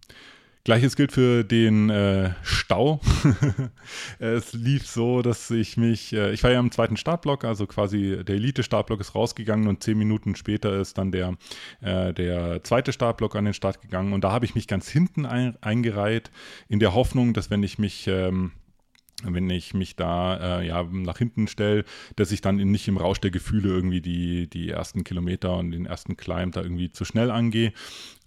Gleiches 0.65 0.95
gilt 0.95 1.11
für 1.11 1.43
den 1.43 1.91
äh, 1.91 2.35
Stau. 2.45 3.01
es 4.21 4.53
lief 4.53 4.87
so, 4.87 5.21
dass 5.21 5.51
ich 5.51 5.77
mich, 5.77 6.13
äh, 6.13 6.33
ich 6.33 6.45
war 6.45 6.53
ja 6.53 6.61
im 6.61 6.71
zweiten 6.71 6.97
Startblock, 6.97 7.45
also 7.45 7.67
quasi 7.67 8.23
der 8.25 8.37
Elite-Startblock 8.37 9.01
ist 9.01 9.17
rausgegangen 9.17 9.67
und 9.67 9.83
zehn 9.83 9.99
Minuten 9.99 10.37
später 10.37 10.81
ist 10.81 10.99
dann 10.99 11.11
der, 11.11 11.35
äh, 11.81 12.15
der 12.15 12.63
zweite 12.63 12.93
Startblock 12.93 13.35
an 13.35 13.47
den 13.47 13.55
Start 13.55 13.83
gegangen 13.83 14.13
und 14.13 14.23
da 14.23 14.31
habe 14.31 14.45
ich 14.45 14.55
mich 14.55 14.69
ganz 14.69 14.89
hinten 14.89 15.27
ein, 15.27 15.57
eingereiht, 15.61 16.31
in 16.69 16.79
der 16.79 16.95
Hoffnung, 16.95 17.35
dass 17.35 17.51
wenn 17.51 17.65
ich 17.65 17.81
mich 17.81 18.07
ähm, 18.07 18.53
wenn 19.25 19.49
ich 19.51 19.75
mich 19.75 19.97
da 19.97 20.61
äh, 20.61 20.67
ja, 20.67 20.83
nach 20.83 21.19
hinten 21.19 21.49
stelle, 21.49 21.85
dass 22.17 22.33
ich 22.33 22.41
dann 22.41 22.57
nicht 22.57 22.89
im 22.89 22.97
Rausch 22.97 23.21
der 23.21 23.31
Gefühle 23.31 23.69
irgendwie 23.69 24.01
die, 24.01 24.49
die 24.49 24.71
ersten 24.71 25.05
Kilometer 25.05 25.57
und 25.57 25.71
den 25.71 25.87
ersten 25.87 26.17
Climb 26.17 26.55
da 26.55 26.63
irgendwie 26.63 26.91
zu 26.93 27.05
schnell 27.05 27.31
angehe. 27.31 27.73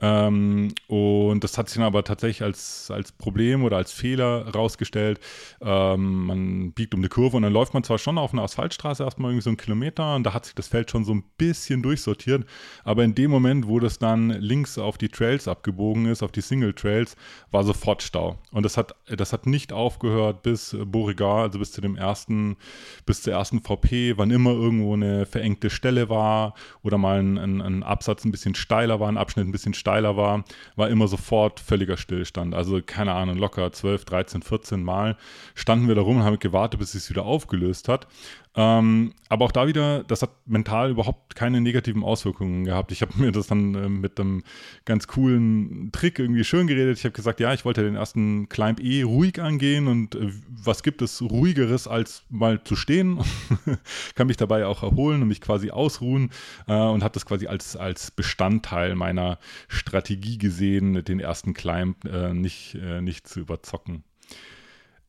Ähm, 0.02 0.74
und 0.88 1.44
das 1.44 1.58
hat 1.58 1.70
sich 1.70 1.78
dann 1.78 1.86
aber 1.86 2.04
tatsächlich 2.04 2.44
als, 2.44 2.92
als 2.92 3.12
Problem 3.12 3.64
oder 3.64 3.78
als 3.78 3.92
Fehler 3.92 4.48
rausgestellt. 4.54 5.20
Ähm, 5.62 6.25
man 6.25 6.72
biegt 6.74 6.94
um 6.94 7.00
eine 7.00 7.10
Kurve 7.10 7.38
und 7.38 7.44
dann 7.44 7.54
läuft 7.54 7.74
man 7.74 7.84
zwar 7.84 7.98
schon 7.98 8.18
auf 8.18 8.34
einer 8.34 8.44
Asphaltstraße 8.44 9.04
erstmal 9.04 9.32
irgendwie 9.32 9.44
so 9.44 9.50
einen 9.50 9.58
Kilometer 9.58 10.16
und 10.16 10.24
da 10.24 10.34
hat 10.34 10.46
sich 10.46 10.56
das 10.56 10.68
Feld 10.68 10.92
schon 10.92 11.06
so 11.06 11.14
ein 11.14 11.24
bisschen 11.38 11.82
durchsortiert, 11.82 12.46
aber 12.84 13.04
in 13.04 13.16
dem 13.16 13.32
Moment, 13.32 13.68
wo 13.68 13.80
das 13.80 13.98
dann 14.00 14.30
links 14.30 14.78
auf 14.78 14.98
die 14.98 15.10
Trails 15.10 15.48
abgebogen 15.48 16.06
ist, 16.08 16.24
auf 16.24 16.32
die 16.32 16.42
Single 16.42 16.74
Trails, 16.74 17.16
war 17.52 17.64
sofort 17.64 18.04
Stau. 18.04 18.38
Und 18.52 18.64
das 18.64 18.78
hat, 18.78 18.96
das 19.08 19.32
hat 19.32 19.46
nicht 19.46 19.72
aufgehört 19.72 20.44
bis 20.44 20.75
Beauregard, 20.92 21.48
also 21.48 21.60
bis 21.60 21.72
zu 21.72 21.82
dem 21.82 21.96
ersten, 21.96 22.58
bis 23.06 23.22
zur 23.22 23.34
ersten 23.34 23.62
VP, 23.62 24.18
wann 24.18 24.32
immer 24.32 24.51
irgendwo 24.51 24.94
eine 24.94 25.25
verengte 25.25 25.70
Stelle 25.70 26.10
war 26.10 26.54
oder 26.84 26.98
mal 26.98 27.20
ein, 27.20 27.38
ein, 27.38 27.62
ein 27.62 27.84
Absatz 27.84 28.25
ein 28.25 28.32
bisschen 28.32 28.56
steiler 28.56 29.00
war, 29.00 29.10
ein 29.10 29.18
Abschnitt 29.18 29.48
ein 29.48 29.51
bisschen 29.51 29.74
steiler 29.74 30.18
war, 30.18 30.44
war 30.75 30.89
immer 30.89 31.08
sofort 31.08 31.60
völliger 31.60 31.98
Stillstand. 31.98 32.56
Also 32.56 32.82
keine 32.86 33.13
Ahnung, 33.13 33.38
locker 33.38 33.72
12, 33.72 34.06
13, 34.06 34.42
14 34.42 34.84
Mal 34.84 35.18
standen 35.54 35.88
wir 35.88 35.96
da 35.96 36.01
rum 36.01 36.18
und 36.18 36.24
haben 36.24 36.39
gewartet, 36.39 36.80
bis 36.80 36.96
es 36.96 37.10
wieder 37.10 37.25
aufgelöst 37.25 37.89
hat. 37.89 38.08
Ähm, 38.57 39.13
aber 39.27 39.45
auch 39.45 39.51
da 39.51 39.67
wieder, 39.67 40.03
das 40.05 40.21
hat 40.21 40.31
mental 40.45 40.91
überhaupt 40.91 41.35
keine 41.35 41.59
negativen 41.59 42.03
Auswirkungen 42.03 42.63
gehabt. 42.63 42.91
Ich 42.93 43.01
habe 43.01 43.12
mir 43.17 43.31
das 43.31 43.47
dann 43.47 43.75
äh, 43.75 43.89
mit 43.89 44.19
einem 44.19 44.43
ganz 44.85 45.07
coolen 45.07 45.91
Trick 45.91 46.19
irgendwie 46.19 46.45
schön 46.45 46.67
geredet. 46.67 46.97
Ich 46.97 47.03
habe 47.03 47.13
gesagt, 47.13 47.41
ja, 47.41 47.53
ich 47.53 47.65
wollte 47.65 47.83
den 47.83 47.95
ersten 47.95 48.47
Climb 48.47 48.79
eh 48.79 49.03
ruhig 49.03 49.41
angehen 49.41 49.88
und 49.88 50.15
äh, 50.15 50.31
was 50.47 50.83
gibt 50.83 51.01
es 51.01 51.21
ruhigeres 51.21 51.88
als 51.88 52.24
mal 52.29 52.63
zu 52.63 52.77
stehen? 52.77 53.19
Kann 54.15 54.27
mich 54.27 54.38
dabei 54.38 54.65
auch 54.65 54.83
erholen 54.83 55.21
und 55.21 55.27
mich 55.27 55.41
quasi 55.41 55.71
ausruhen 55.71 56.29
äh, 56.67 56.74
und 56.74 57.03
habe 57.03 57.13
das 57.13 57.25
quasi 57.25 57.47
als, 57.47 57.75
als 57.75 58.12
Bestandteil 58.12 58.95
meiner 58.95 59.38
Strategie 59.67 60.38
gesehen, 60.38 61.03
den 61.03 61.19
ersten 61.19 61.53
Climb 61.53 62.05
äh, 62.05 62.33
nicht, 62.33 62.75
äh, 62.75 63.01
nicht 63.01 63.27
zu 63.27 63.41
überzocken. 63.41 64.03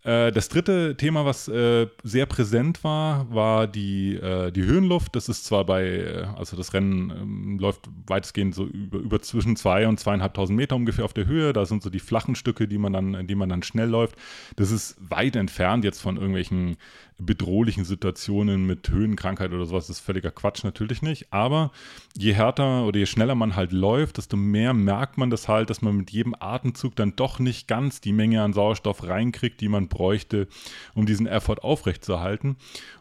Äh, 0.07 0.31
das 0.31 0.49
dritte 0.49 0.97
Thema, 0.97 1.25
was 1.25 1.49
äh, 1.49 1.89
sehr 2.05 2.27
präsent 2.27 2.85
war, 2.85 3.29
war 3.35 3.67
die, 3.67 4.15
äh, 4.15 4.53
die 4.53 4.63
Höhenluft. 4.63 5.17
Das 5.17 5.29
ist 5.29 5.45
zwar 5.45 5.65
bei, 5.67 5.85
äh, 5.85 6.27
also 6.37 6.57
das 6.57 6.73
Rennen 6.75 7.11
ähm, 7.11 7.59
läuft 7.59 7.89
weitestgehend 8.07 8.55
so 8.55 8.67
über, 8.67 8.99
über 8.99 9.21
zwischen 9.21 9.57
zwei 9.57 9.89
und 9.89 9.99
zweieinhalbtausend 9.99 10.57
Meter 10.57 10.77
ungefähr 10.77 11.05
auf 11.05 11.13
der 11.13 11.27
Höhe. 11.27 11.53
Da 11.53 11.67
sind 11.67 11.83
so 11.83 11.91
die 11.91 11.99
flachen 11.99 12.37
Stücke, 12.37 12.69
die 12.69 12.79
man 12.79 12.93
dann, 12.93 13.27
die 13.27 13.35
man 13.35 13.49
dann 13.49 13.65
schnell 13.65 13.89
läuft. 13.89 14.15
Das 14.55 14.71
ist 14.71 14.97
weit 15.01 15.35
entfernt 15.35 15.85
jetzt 15.85 16.01
von 16.01 16.17
irgendwelchen 16.17 16.77
bedrohlichen 17.19 17.85
Situationen 17.85 18.67
mit 18.67 18.89
Höhenkrankheit 18.91 19.53
oder 19.53 19.65
sowas. 19.65 19.87
Das 19.87 19.99
ist 19.99 20.05
völliger 20.05 20.31
Quatsch, 20.31 20.65
natürlich 20.65 21.01
nicht. 21.01 21.33
Aber 21.33 21.73
je 22.17 22.35
härter 22.35 22.85
oder 22.85 22.99
je 22.99 23.07
schneller 23.07 23.35
man 23.35 23.57
halt 23.57 23.73
läuft, 23.73 24.19
desto 24.19 24.37
mehr 24.37 24.75
merkt 24.75 25.17
man 25.17 25.31
das 25.31 25.49
halt, 25.49 25.71
dass 25.71 25.81
man 25.81 25.97
mit 25.97 26.11
jedem 26.11 26.35
Atemzug 26.39 26.95
dann 26.95 27.17
doch 27.17 27.39
nicht 27.39 27.69
ganz 27.69 28.01
die 28.01 28.13
Menge 28.13 28.43
an 28.43 28.53
Sauerstoff 28.53 29.05
reinkriegt, 29.05 29.61
die 29.61 29.69
man 29.69 29.89
bräuchte, 29.97 30.49
um 30.95 31.07
diesen 31.07 31.27
Effort 31.27 31.63
aufrechtzuerhalten. 31.63 32.57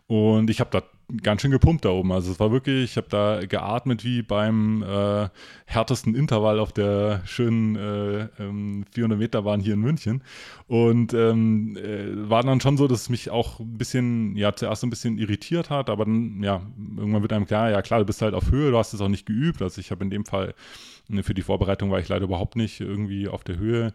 Und 0.08 0.50
ich 0.50 0.60
habe 0.60 0.70
da 0.70 0.84
ganz 1.22 1.42
schön 1.42 1.52
gepumpt 1.52 1.86
da 1.86 1.90
oben. 1.90 2.12
Also 2.12 2.32
es 2.32 2.40
war 2.40 2.52
wirklich, 2.52 2.92
ich 2.92 2.98
habe 2.98 3.08
da 3.10 3.46
geatmet 3.46 4.04
wie 4.04 4.22
beim 4.22 4.84
äh, 4.84 5.30
härtesten 5.66 6.16
Intervall 6.16 6.60
auf 6.60 6.72
der 6.72 7.22
schönen 7.26 7.76
äh, 7.76 8.28
ähm, 8.40 8.86
400 8.92 9.18
Meter 9.18 9.42
Bahn 9.44 9.60
hier 9.60 9.74
in 9.74 9.82
München. 9.82 10.24
Und 10.68 11.14
ähm, 11.14 11.78
äh, 11.78 12.30
war 12.30 12.44
dann 12.44 12.62
schon 12.62 12.78
so, 12.78 12.88
dass 12.88 13.02
es 13.02 13.10
mich 13.10 13.30
auch 13.30 13.60
ein 13.60 13.78
bisschen, 13.78 14.36
ja, 14.36 14.56
zuerst 14.56 14.84
ein 14.84 14.90
bisschen 14.90 15.18
irritiert 15.18 15.70
hat, 15.70 15.90
aber 15.90 16.06
dann, 16.06 16.42
ja, 16.44 16.62
irgendwann 16.98 17.22
wird 17.22 17.34
einem 17.34 17.46
klar, 17.46 17.70
ja 17.72 17.82
klar, 17.82 18.00
du 18.00 18.06
bist 18.06 18.22
halt 18.22 18.34
auf 18.34 18.52
Höhe, 18.52 18.72
du 18.72 18.78
hast 18.78 18.94
es 18.94 19.02
auch 19.02 19.10
nicht 19.10 19.26
geübt. 19.26 19.62
Also 19.62 19.82
ich 19.82 19.92
habe 19.92 20.04
in 20.04 20.10
dem 20.10 20.26
Fall, 20.26 20.54
ne, 21.08 21.24
für 21.24 21.34
die 21.34 21.44
Vorbereitung 21.44 21.92
war 21.92 22.00
ich 22.00 22.10
leider 22.10 22.26
überhaupt 22.26 22.56
nicht 22.56 22.80
irgendwie 22.80 23.28
auf 23.28 23.44
der 23.44 23.58
Höhe 23.58 23.94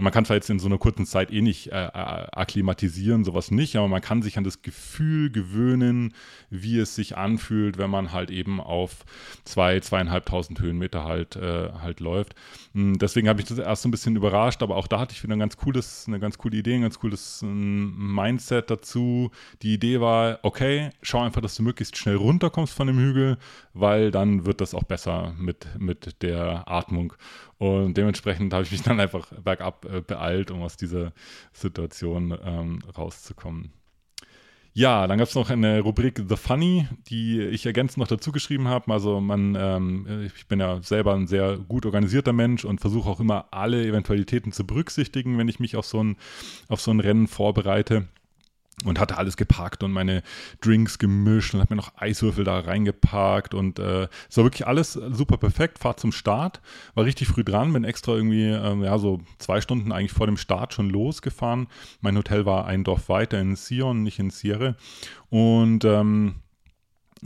man 0.00 0.12
kann 0.12 0.24
zwar 0.24 0.36
jetzt 0.36 0.50
in 0.50 0.58
so 0.58 0.66
einer 0.66 0.78
kurzen 0.78 1.06
Zeit 1.06 1.30
eh 1.30 1.42
nicht 1.42 1.68
äh, 1.68 1.86
äh, 1.86 1.90
akklimatisieren, 1.90 3.24
sowas 3.24 3.50
nicht, 3.50 3.76
aber 3.76 3.88
man 3.88 4.00
kann 4.00 4.22
sich 4.22 4.38
an 4.38 4.44
das 4.44 4.62
Gefühl 4.62 5.30
gewöhnen, 5.30 6.14
wie 6.50 6.78
es 6.78 6.94
sich 6.94 7.16
anfühlt, 7.16 7.78
wenn 7.78 7.90
man 7.90 8.12
halt 8.12 8.30
eben 8.30 8.60
auf 8.60 9.04
zwei, 9.44 9.80
zweieinhalbtausend 9.80 10.60
Höhenmeter 10.60 11.04
halt, 11.04 11.36
äh, 11.36 11.70
halt 11.80 12.00
läuft. 12.00 12.34
Hm, 12.74 12.98
deswegen 12.98 13.28
habe 13.28 13.40
ich 13.40 13.46
das 13.46 13.58
erst 13.58 13.82
so 13.82 13.88
ein 13.88 13.92
bisschen 13.92 14.16
überrascht, 14.16 14.62
aber 14.62 14.76
auch 14.76 14.86
da 14.86 14.98
hatte 14.98 15.14
ich 15.14 15.22
wieder 15.22 15.34
ein 15.34 15.40
ganz 15.40 15.56
cooles, 15.56 16.04
eine 16.06 16.18
ganz 16.18 16.38
coole 16.38 16.56
Idee, 16.56 16.74
ein 16.74 16.82
ganz 16.82 16.98
cooles 16.98 17.42
ähm, 17.42 18.14
Mindset 18.14 18.70
dazu. 18.70 19.30
Die 19.62 19.74
Idee 19.74 20.00
war, 20.00 20.38
okay, 20.42 20.90
schau 21.02 21.20
einfach, 21.20 21.40
dass 21.40 21.54
du 21.56 21.62
möglichst 21.62 21.96
schnell 21.96 22.16
runterkommst 22.16 22.72
von 22.72 22.86
dem 22.86 22.98
Hügel, 22.98 23.38
weil 23.74 24.10
dann 24.10 24.46
wird 24.46 24.60
das 24.60 24.74
auch 24.74 24.84
besser 24.84 25.34
mit, 25.38 25.66
mit 25.78 26.22
der 26.22 26.68
Atmung. 26.68 27.14
Und 27.60 27.94
dementsprechend 27.98 28.54
habe 28.54 28.64
ich 28.64 28.72
mich 28.72 28.80
dann 28.80 28.98
einfach 29.00 29.26
bergab 29.34 29.84
äh, 29.84 30.00
beeilt, 30.00 30.50
um 30.50 30.62
aus 30.62 30.78
dieser 30.78 31.12
Situation 31.52 32.34
ähm, 32.42 32.78
rauszukommen. 32.96 33.70
Ja, 34.72 35.06
dann 35.06 35.18
gab 35.18 35.28
es 35.28 35.34
noch 35.34 35.50
eine 35.50 35.80
Rubrik 35.80 36.22
The 36.26 36.36
Funny, 36.36 36.88
die 37.08 37.38
ich 37.42 37.66
ergänzend 37.66 37.98
noch 37.98 38.06
dazu 38.06 38.32
geschrieben 38.32 38.66
habe. 38.66 38.90
Also 38.90 39.20
man, 39.20 39.54
ähm, 39.60 40.30
ich 40.34 40.46
bin 40.46 40.58
ja 40.58 40.80
selber 40.82 41.12
ein 41.12 41.26
sehr 41.26 41.58
gut 41.58 41.84
organisierter 41.84 42.32
Mensch 42.32 42.64
und 42.64 42.80
versuche 42.80 43.10
auch 43.10 43.20
immer 43.20 43.48
alle 43.50 43.84
Eventualitäten 43.84 44.52
zu 44.52 44.66
berücksichtigen, 44.66 45.36
wenn 45.36 45.48
ich 45.48 45.60
mich 45.60 45.76
auf 45.76 45.84
so 45.84 46.02
ein, 46.02 46.16
auf 46.68 46.80
so 46.80 46.90
ein 46.92 47.00
Rennen 47.00 47.26
vorbereite 47.26 48.08
und 48.84 48.98
hatte 48.98 49.18
alles 49.18 49.36
geparkt 49.36 49.82
und 49.82 49.92
meine 49.92 50.22
Drinks 50.60 50.98
gemischt 50.98 51.54
und 51.54 51.60
habe 51.60 51.74
mir 51.74 51.80
noch 51.80 51.92
Eiswürfel 51.96 52.44
da 52.44 52.60
reingeparkt 52.60 53.54
und 53.54 53.78
äh, 53.78 54.08
es 54.28 54.36
war 54.36 54.44
wirklich 54.44 54.66
alles 54.66 54.92
super 54.94 55.36
perfekt. 55.36 55.78
Fahrt 55.78 56.00
zum 56.00 56.12
Start, 56.12 56.60
war 56.94 57.04
richtig 57.04 57.28
früh 57.28 57.44
dran, 57.44 57.72
bin 57.72 57.84
extra 57.84 58.12
irgendwie, 58.12 58.46
ähm, 58.46 58.82
ja, 58.82 58.98
so 58.98 59.20
zwei 59.38 59.60
Stunden 59.60 59.92
eigentlich 59.92 60.12
vor 60.12 60.26
dem 60.26 60.36
Start 60.36 60.72
schon 60.72 60.88
losgefahren. 60.88 61.68
Mein 62.00 62.16
Hotel 62.16 62.46
war 62.46 62.66
ein 62.66 62.84
Dorf 62.84 63.08
weiter 63.08 63.38
in 63.40 63.56
Sion, 63.56 64.02
nicht 64.02 64.18
in 64.18 64.30
Sierra 64.30 64.76
und 65.28 65.84
ähm, 65.84 66.36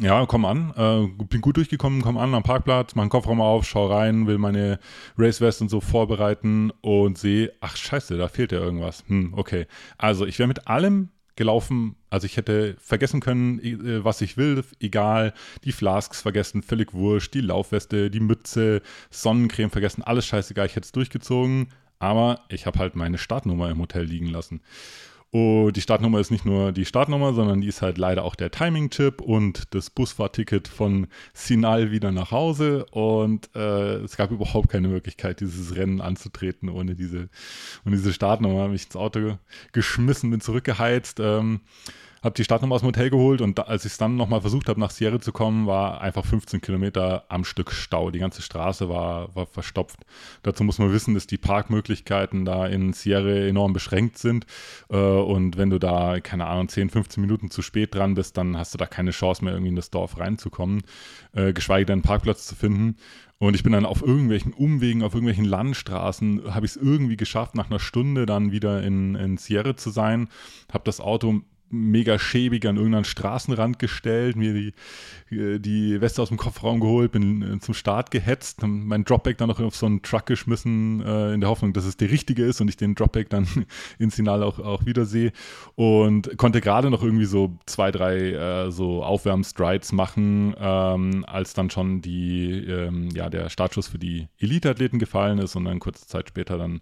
Ja, 0.00 0.26
komm 0.26 0.44
an. 0.44 0.72
Äh, 0.76 1.24
bin 1.24 1.40
gut 1.40 1.56
durchgekommen, 1.56 2.02
komm 2.02 2.18
an 2.18 2.34
am 2.34 2.42
Parkplatz, 2.42 2.96
mach 2.96 3.04
den 3.04 3.10
Kofferraum 3.10 3.40
auf, 3.40 3.64
schau 3.64 3.86
rein, 3.86 4.26
will 4.26 4.38
meine 4.38 4.80
Race 5.16 5.40
West 5.40 5.62
und 5.62 5.68
so 5.68 5.80
vorbereiten 5.80 6.72
und 6.80 7.16
sehe, 7.16 7.52
ach 7.60 7.76
scheiße, 7.76 8.18
da 8.18 8.26
fehlt 8.26 8.50
ja 8.50 8.58
irgendwas. 8.58 9.04
Hm, 9.06 9.34
okay. 9.36 9.66
Also 9.96 10.26
ich 10.26 10.40
wäre 10.40 10.48
mit 10.48 10.66
allem 10.66 11.10
gelaufen. 11.36 11.96
Also 12.10 12.26
ich 12.26 12.36
hätte 12.36 12.76
vergessen 12.80 13.20
können, 13.20 13.58
äh, 13.60 14.04
was 14.04 14.20
ich 14.20 14.36
will, 14.36 14.64
egal. 14.80 15.34
Die 15.64 15.72
Flasks 15.72 16.22
vergessen, 16.22 16.62
völlig 16.62 16.92
wurscht. 16.92 17.34
Die 17.34 17.40
Laufweste, 17.40 18.10
die 18.10 18.20
Mütze, 18.20 18.82
Sonnencreme 19.10 19.70
vergessen, 19.70 20.02
alles 20.02 20.26
scheißegal. 20.26 20.66
Ich 20.66 20.76
hätte 20.76 20.86
es 20.86 20.92
durchgezogen, 20.92 21.68
aber 21.98 22.40
ich 22.48 22.66
habe 22.66 22.78
halt 22.78 22.96
meine 22.96 23.18
Startnummer 23.18 23.70
im 23.70 23.80
Hotel 23.80 24.04
liegen 24.04 24.28
lassen. 24.28 24.60
Und 25.34 25.72
die 25.72 25.80
Startnummer 25.80 26.20
ist 26.20 26.30
nicht 26.30 26.44
nur 26.44 26.70
die 26.70 26.84
Startnummer, 26.84 27.34
sondern 27.34 27.60
die 27.60 27.66
ist 27.66 27.82
halt 27.82 27.98
leider 27.98 28.22
auch 28.22 28.36
der 28.36 28.52
Timing-Chip 28.52 29.20
und 29.20 29.74
das 29.74 29.90
Busfahrticket 29.90 30.68
von 30.68 31.08
Sinal 31.32 31.90
wieder 31.90 32.12
nach 32.12 32.30
Hause. 32.30 32.86
Und 32.92 33.50
äh, 33.56 33.96
es 33.96 34.16
gab 34.16 34.30
überhaupt 34.30 34.68
keine 34.68 34.86
Möglichkeit, 34.86 35.40
dieses 35.40 35.74
Rennen 35.74 36.00
anzutreten 36.00 36.68
ohne 36.68 36.94
diese, 36.94 37.30
ohne 37.84 37.96
diese 37.96 38.12
Startnummer. 38.12 38.60
Habe 38.60 38.76
ich 38.76 38.84
ins 38.84 38.94
Auto 38.94 39.36
geschmissen, 39.72 40.30
bin 40.30 40.40
zurückgeheizt. 40.40 41.18
Ähm, 41.18 41.62
habe 42.24 42.34
die 42.34 42.44
Startnummer 42.44 42.76
aus 42.76 42.80
dem 42.80 42.88
Hotel 42.88 43.10
geholt 43.10 43.42
und 43.42 43.58
da, 43.58 43.62
als 43.62 43.84
ich 43.84 43.92
es 43.92 43.98
dann 43.98 44.16
nochmal 44.16 44.40
versucht 44.40 44.68
habe, 44.70 44.80
nach 44.80 44.90
Sierra 44.90 45.20
zu 45.20 45.30
kommen, 45.30 45.66
war 45.66 46.00
einfach 46.00 46.24
15 46.24 46.62
Kilometer 46.62 47.24
am 47.28 47.44
Stück 47.44 47.70
Stau. 47.70 48.10
Die 48.10 48.18
ganze 48.18 48.40
Straße 48.40 48.88
war, 48.88 49.34
war 49.36 49.46
verstopft. 49.46 50.00
Dazu 50.42 50.64
muss 50.64 50.78
man 50.78 50.90
wissen, 50.90 51.12
dass 51.12 51.26
die 51.26 51.36
Parkmöglichkeiten 51.36 52.46
da 52.46 52.66
in 52.66 52.94
Sierra 52.94 53.46
enorm 53.46 53.74
beschränkt 53.74 54.16
sind. 54.16 54.46
Äh, 54.88 54.96
und 54.96 55.58
wenn 55.58 55.68
du 55.68 55.78
da, 55.78 56.18
keine 56.20 56.46
Ahnung, 56.46 56.68
10, 56.68 56.88
15 56.88 57.20
Minuten 57.20 57.50
zu 57.50 57.60
spät 57.60 57.94
dran 57.94 58.14
bist, 58.14 58.38
dann 58.38 58.56
hast 58.56 58.72
du 58.72 58.78
da 58.78 58.86
keine 58.86 59.10
Chance 59.10 59.44
mehr, 59.44 59.52
irgendwie 59.52 59.70
in 59.70 59.76
das 59.76 59.90
Dorf 59.90 60.18
reinzukommen, 60.18 60.82
äh, 61.32 61.52
geschweige 61.52 61.84
denn 61.84 61.94
einen 61.94 62.02
Parkplatz 62.02 62.46
zu 62.46 62.54
finden. 62.54 62.96
Und 63.38 63.54
ich 63.54 63.62
bin 63.62 63.72
dann 63.72 63.84
auf 63.84 64.00
irgendwelchen 64.00 64.54
Umwegen, 64.54 65.02
auf 65.02 65.12
irgendwelchen 65.12 65.44
Landstraßen, 65.44 66.54
habe 66.54 66.64
ich 66.64 66.72
es 66.72 66.76
irgendwie 66.76 67.18
geschafft, 67.18 67.54
nach 67.54 67.68
einer 67.68 67.80
Stunde 67.80 68.24
dann 68.24 68.52
wieder 68.52 68.82
in, 68.82 69.14
in 69.14 69.36
Sierra 69.36 69.76
zu 69.76 69.90
sein. 69.90 70.28
Habe 70.72 70.84
das 70.84 71.00
Auto 71.00 71.42
mega 71.74 72.18
schäbig 72.18 72.66
an 72.66 72.76
irgendeinen 72.76 73.04
Straßenrand 73.04 73.78
gestellt, 73.78 74.36
mir 74.36 74.54
die, 74.54 75.34
äh, 75.34 75.58
die 75.58 76.00
Weste 76.00 76.22
aus 76.22 76.28
dem 76.28 76.38
Kofferraum 76.38 76.80
geholt, 76.80 77.12
bin 77.12 77.42
äh, 77.42 77.58
zum 77.60 77.74
Start 77.74 78.10
gehetzt, 78.10 78.62
mein 78.62 79.04
Dropback 79.04 79.38
dann 79.38 79.48
noch 79.48 79.60
auf 79.60 79.76
so 79.76 79.86
einen 79.86 80.02
Truck 80.02 80.26
geschmissen, 80.26 81.00
äh, 81.00 81.34
in 81.34 81.40
der 81.40 81.50
Hoffnung, 81.50 81.72
dass 81.72 81.84
es 81.84 81.96
der 81.96 82.10
richtige 82.10 82.44
ist 82.44 82.60
und 82.60 82.68
ich 82.68 82.76
den 82.76 82.94
Dropback 82.94 83.30
dann 83.30 83.46
ins 83.98 84.16
Finale 84.16 84.44
auch, 84.44 84.58
auch 84.58 84.86
wiedersehe 84.86 85.32
und 85.74 86.36
konnte 86.36 86.60
gerade 86.60 86.90
noch 86.90 87.02
irgendwie 87.02 87.24
so 87.24 87.58
zwei, 87.66 87.90
drei 87.90 88.32
äh, 88.32 88.70
so 88.70 89.04
Aufwärmstrides 89.04 89.92
machen, 89.92 90.54
ähm, 90.58 91.24
als 91.26 91.54
dann 91.54 91.70
schon 91.70 92.00
die, 92.00 92.64
ähm, 92.66 93.10
ja, 93.14 93.28
der 93.28 93.48
Startschuss 93.48 93.88
für 93.88 93.98
die 93.98 94.28
Elite-Athleten 94.38 94.98
gefallen 94.98 95.38
ist 95.38 95.56
und 95.56 95.64
dann 95.64 95.80
kurze 95.80 96.06
Zeit 96.06 96.28
später 96.28 96.58
dann, 96.58 96.80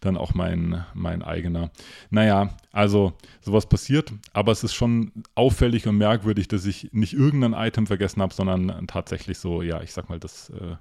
dann 0.00 0.16
auch 0.16 0.34
mein, 0.34 0.84
mein 0.94 1.22
eigener. 1.22 1.70
Naja, 2.10 2.56
also 2.72 3.12
sowas 3.40 3.66
passiert 3.66 4.12
aber 4.32 4.52
es 4.52 4.64
ist 4.64 4.74
schon 4.74 5.12
auffällig 5.34 5.86
und 5.86 5.96
merkwürdig, 5.96 6.48
dass 6.48 6.64
ich 6.66 6.92
nicht 6.92 7.12
irgendein 7.12 7.52
Item 7.52 7.86
vergessen 7.86 8.20
habe, 8.20 8.34
sondern 8.34 8.86
tatsächlich 8.86 9.38
so, 9.38 9.62
ja, 9.62 9.80
ich 9.82 9.92
sag 9.92 10.08
mal, 10.08 10.18
das, 10.18 10.50
äh, 10.50 10.76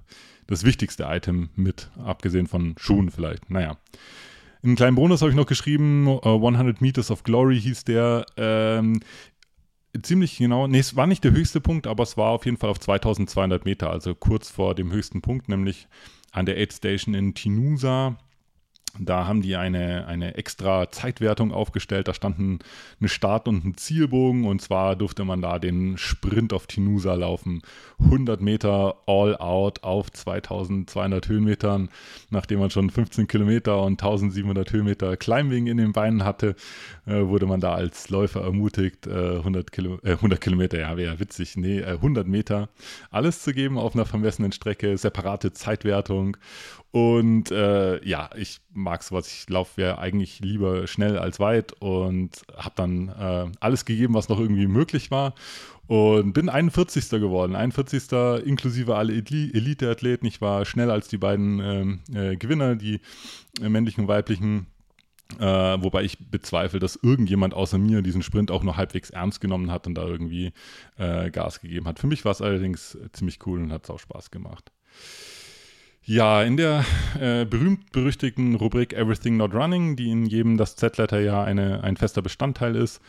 das 0.48 0.64
wichtigste 0.64 1.04
Item 1.04 1.50
mit, 1.56 1.92
abgesehen 2.04 2.48
von 2.48 2.76
Schuhen 2.78 3.12
vielleicht. 3.12 3.50
Naja. 3.50 3.78
Einen 4.64 4.76
kleinen 4.76 4.96
Bonus 4.96 5.22
habe 5.22 5.30
ich 5.30 5.36
noch 5.36 5.46
geschrieben, 5.46 6.08
uh, 6.08 6.20
äh, 6.24 6.30
100 6.30 6.82
Meters 6.82 7.12
of 7.12 7.24
Glory 7.24 7.60
hieß 7.60 7.84
der. 7.84 8.26
Ähm, 8.38 9.02
ziemlich 10.02 10.38
genau, 10.38 10.68
nee, 10.68 10.80
es 10.80 10.96
war 10.96 11.06
nicht 11.06 11.24
der 11.24 11.32
höchste 11.32 11.62
Punkt, 11.62 11.86
aber 11.86 12.04
es 12.04 12.18
war 12.18 12.32
auf 12.32 12.46
jeden 12.46 12.58
Fall 12.58 12.70
auf 12.70 12.80
2200 12.80 13.66
Meter, 13.66 13.90
also 13.90 14.16
kurz 14.16 14.50
vor 14.50 14.74
dem 14.74 14.92
höchsten 14.92 15.22
Punkt, 15.22 15.50
nämlich 15.50 15.88
an 16.32 16.46
der 16.46 16.58
Aid 16.58 16.74
Station 16.74 17.14
in 17.14 17.36
Tinusa. 17.36 18.18
Da 19.00 19.26
haben 19.26 19.42
die 19.42 19.56
eine, 19.56 20.06
eine 20.06 20.36
extra 20.36 20.92
Zeitwertung 20.92 21.52
aufgestellt. 21.52 22.08
Da 22.08 22.14
standen 22.14 22.60
eine 23.00 23.10
Start- 23.10 23.48
und 23.48 23.66
ein 23.66 23.76
Zielbogen. 23.76 24.46
Und 24.46 24.62
zwar 24.62 24.96
durfte 24.96 25.26
man 25.26 25.42
da 25.42 25.58
den 25.58 25.98
Sprint 25.98 26.54
auf 26.54 26.68
Tinusa 26.68 27.16
laufen. 27.16 27.64
100 28.00 28.40
Meter 28.42 28.98
all 29.08 29.36
out 29.38 29.84
auf 29.84 30.12
2200 30.12 31.28
Höhenmetern. 31.28 31.90
Nachdem 32.30 32.60
man 32.60 32.70
schon 32.70 32.92
15 32.92 33.28
Kilometer 33.28 33.82
und 33.82 33.94
1700 33.94 34.72
Höhenmeter 34.72 35.18
Climbing 35.18 35.66
in 35.66 35.78
den 35.78 35.92
Beinen 35.92 36.24
hatte, 36.24 36.56
äh, 37.08 37.26
wurde 37.26 37.48
man 37.48 37.62
da 37.62 37.74
als 37.74 38.10
Läufer 38.10 38.42
ermutigt, 38.42 39.08
äh, 39.08 39.40
100, 39.40 39.72
Kilo, 39.72 39.98
äh, 40.04 40.18
100 40.18 40.40
Kilometer, 40.40 40.79
ja, 40.79 40.98
wäre 40.98 41.20
witzig, 41.20 41.58
nee, 41.58 41.84
100 41.84 42.27
äh, 42.27 42.29
Meter 42.29 42.70
alles 43.10 43.42
zu 43.42 43.53
geben 43.53 43.77
auf 43.77 43.96
einer 43.96 44.06
vermessenen 44.06 44.51
Strecke. 44.51 44.98
Separate 44.98 45.53
Zeitwertung. 45.53 46.38
Und 46.94 47.50
äh, 47.50 48.08
ja, 48.08 48.29
ich 48.36 48.62
mag 48.72 49.01
sowas. 49.01 49.27
Ich 49.27 49.50
laufe 49.50 49.82
ja 49.82 49.98
eigentlich 49.98 50.42
lieber 50.42 50.86
schnell 50.86 51.18
als 51.18 51.40
weit 51.40 51.74
und 51.82 52.44
habe 52.56 52.75
dann 52.75 53.10
äh, 53.10 53.51
alles 53.60 53.86
gegeben, 53.86 54.14
was 54.14 54.29
noch 54.29 54.40
irgendwie 54.40 54.68
möglich 54.68 55.10
war. 55.10 55.34
Und 55.88 56.34
bin 56.34 56.50
41. 56.50 57.10
geworden. 57.10 57.56
41. 57.56 58.12
inklusive 58.46 58.96
alle 58.96 59.12
Elite-Athleten. 59.12 60.27
Ich 60.27 60.40
war 60.40 60.66
schneller 60.66 60.94
als 60.94 61.08
die 61.08 61.18
beiden 61.18 61.60
ähm, 61.62 62.00
äh, 62.14 62.36
Gewinner, 62.36 62.75
die 62.75 63.01
männlichen 63.60 64.03
und 64.03 64.08
weiblichen. 64.08 64.68
Äh, 65.40 65.46
wobei 65.46 66.03
ich 66.03 66.20
bezweifle, 66.29 66.77
dass 66.77 67.00
irgendjemand 67.01 67.56
außer 67.56 67.79
mir 67.79 68.03
diesen 68.03 68.22
Sprint 68.22 68.51
auch 68.51 68.62
noch 68.62 68.77
halbwegs 68.77 69.10
ernst 69.10 69.42
genommen 69.42 69.72
hat 69.72 69.88
und 69.88 69.96
da 69.96 70.06
irgendwie 70.06 70.53
äh, 71.00 71.32
Gas 71.32 71.60
gegeben 71.60 71.88
hat. 71.88 71.98
Für 71.98 72.06
mich 72.06 72.24
war 72.24 72.34
es 72.34 72.42
allerdings 72.44 72.96
ziemlich 73.14 73.40
cool 73.48 73.64
und 73.64 73.72
hat 73.72 73.86
es 73.86 73.90
auch 73.90 74.00
Spaß 74.00 74.29
gemacht. 74.29 74.72
Ja, 76.05 76.44
in 76.44 76.57
der 76.57 76.83
äh, 77.18 77.46
berühmt-berüchtigten 77.46 78.55
Rubrik 78.55 78.92
Everything 78.92 79.37
Not 79.37 79.53
Running, 79.53 79.96
die 79.96 80.11
in 80.11 80.25
jedem 80.25 80.57
das 80.57 80.75
Z-Letter 80.75 81.22
ja 81.22 81.42
eine, 81.46 81.81
ein 81.81 81.96
fester 81.96 82.22
Bestandteil 82.22 82.75
ist, 82.75 83.00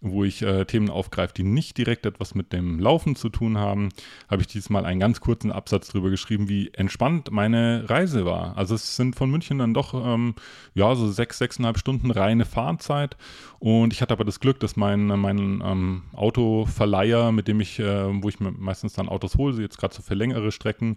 wo 0.00 0.24
ich 0.24 0.42
äh, 0.42 0.64
Themen 0.64 0.88
aufgreife, 0.88 1.34
die 1.34 1.42
nicht 1.42 1.76
direkt 1.76 2.06
etwas 2.06 2.34
mit 2.34 2.52
dem 2.52 2.78
Laufen 2.78 3.16
zu 3.16 3.28
tun 3.28 3.58
haben, 3.58 3.90
habe 4.28 4.42
ich 4.42 4.48
diesmal 4.48 4.86
einen 4.86 5.00
ganz 5.00 5.20
kurzen 5.20 5.52
Absatz 5.52 5.88
darüber 5.88 6.10
geschrieben, 6.10 6.48
wie 6.48 6.70
entspannt 6.72 7.30
meine 7.30 7.88
Reise 7.88 8.24
war. 8.24 8.56
Also 8.56 8.74
es 8.74 8.96
sind 8.96 9.16
von 9.16 9.30
München 9.30 9.58
dann 9.58 9.74
doch 9.74 9.94
ähm, 9.94 10.34
ja 10.74 10.94
so 10.94 11.10
sechs, 11.10 11.38
sechseinhalb 11.38 11.78
Stunden 11.78 12.10
reine 12.10 12.46
Fahrzeit 12.46 13.16
und 13.60 13.92
ich 13.92 14.00
hatte 14.00 14.14
aber 14.14 14.24
das 14.24 14.40
Glück, 14.40 14.58
dass 14.60 14.76
mein, 14.76 15.06
mein 15.06 15.62
ähm, 15.62 16.04
Autoverleiher, 16.14 17.30
mit 17.30 17.46
dem 17.46 17.60
ich, 17.60 17.78
äh, 17.78 18.22
wo 18.22 18.30
ich 18.30 18.40
mir 18.40 18.52
meistens 18.52 18.94
dann 18.94 19.10
Autos 19.10 19.36
hole, 19.36 19.60
jetzt 19.60 19.76
gerade 19.76 19.94
so 19.94 20.00
für 20.00 20.14
längere 20.14 20.50
Strecken, 20.50 20.96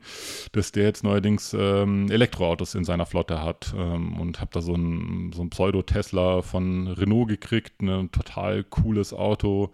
dass 0.54 0.72
der 0.72 0.84
jetzt 0.84 1.04
neuerdings 1.04 1.54
ähm, 1.60 2.10
Elektroautos 2.10 2.74
in 2.76 2.86
seiner 2.86 3.06
Flotte 3.06 3.44
hat 3.44 3.76
ähm, 3.78 4.18
und 4.18 4.40
habe 4.40 4.52
da 4.54 4.62
so 4.62 4.76
ein, 4.76 5.34
so 5.34 5.44
Pseudo-Tesla 5.44 6.42
von 6.42 6.88
Renault 6.88 7.28
gekriegt, 7.28 7.74
eine 7.82 8.10
total 8.12 8.64
coole 8.64 8.93
cooles 8.94 9.14
Auto. 9.14 9.72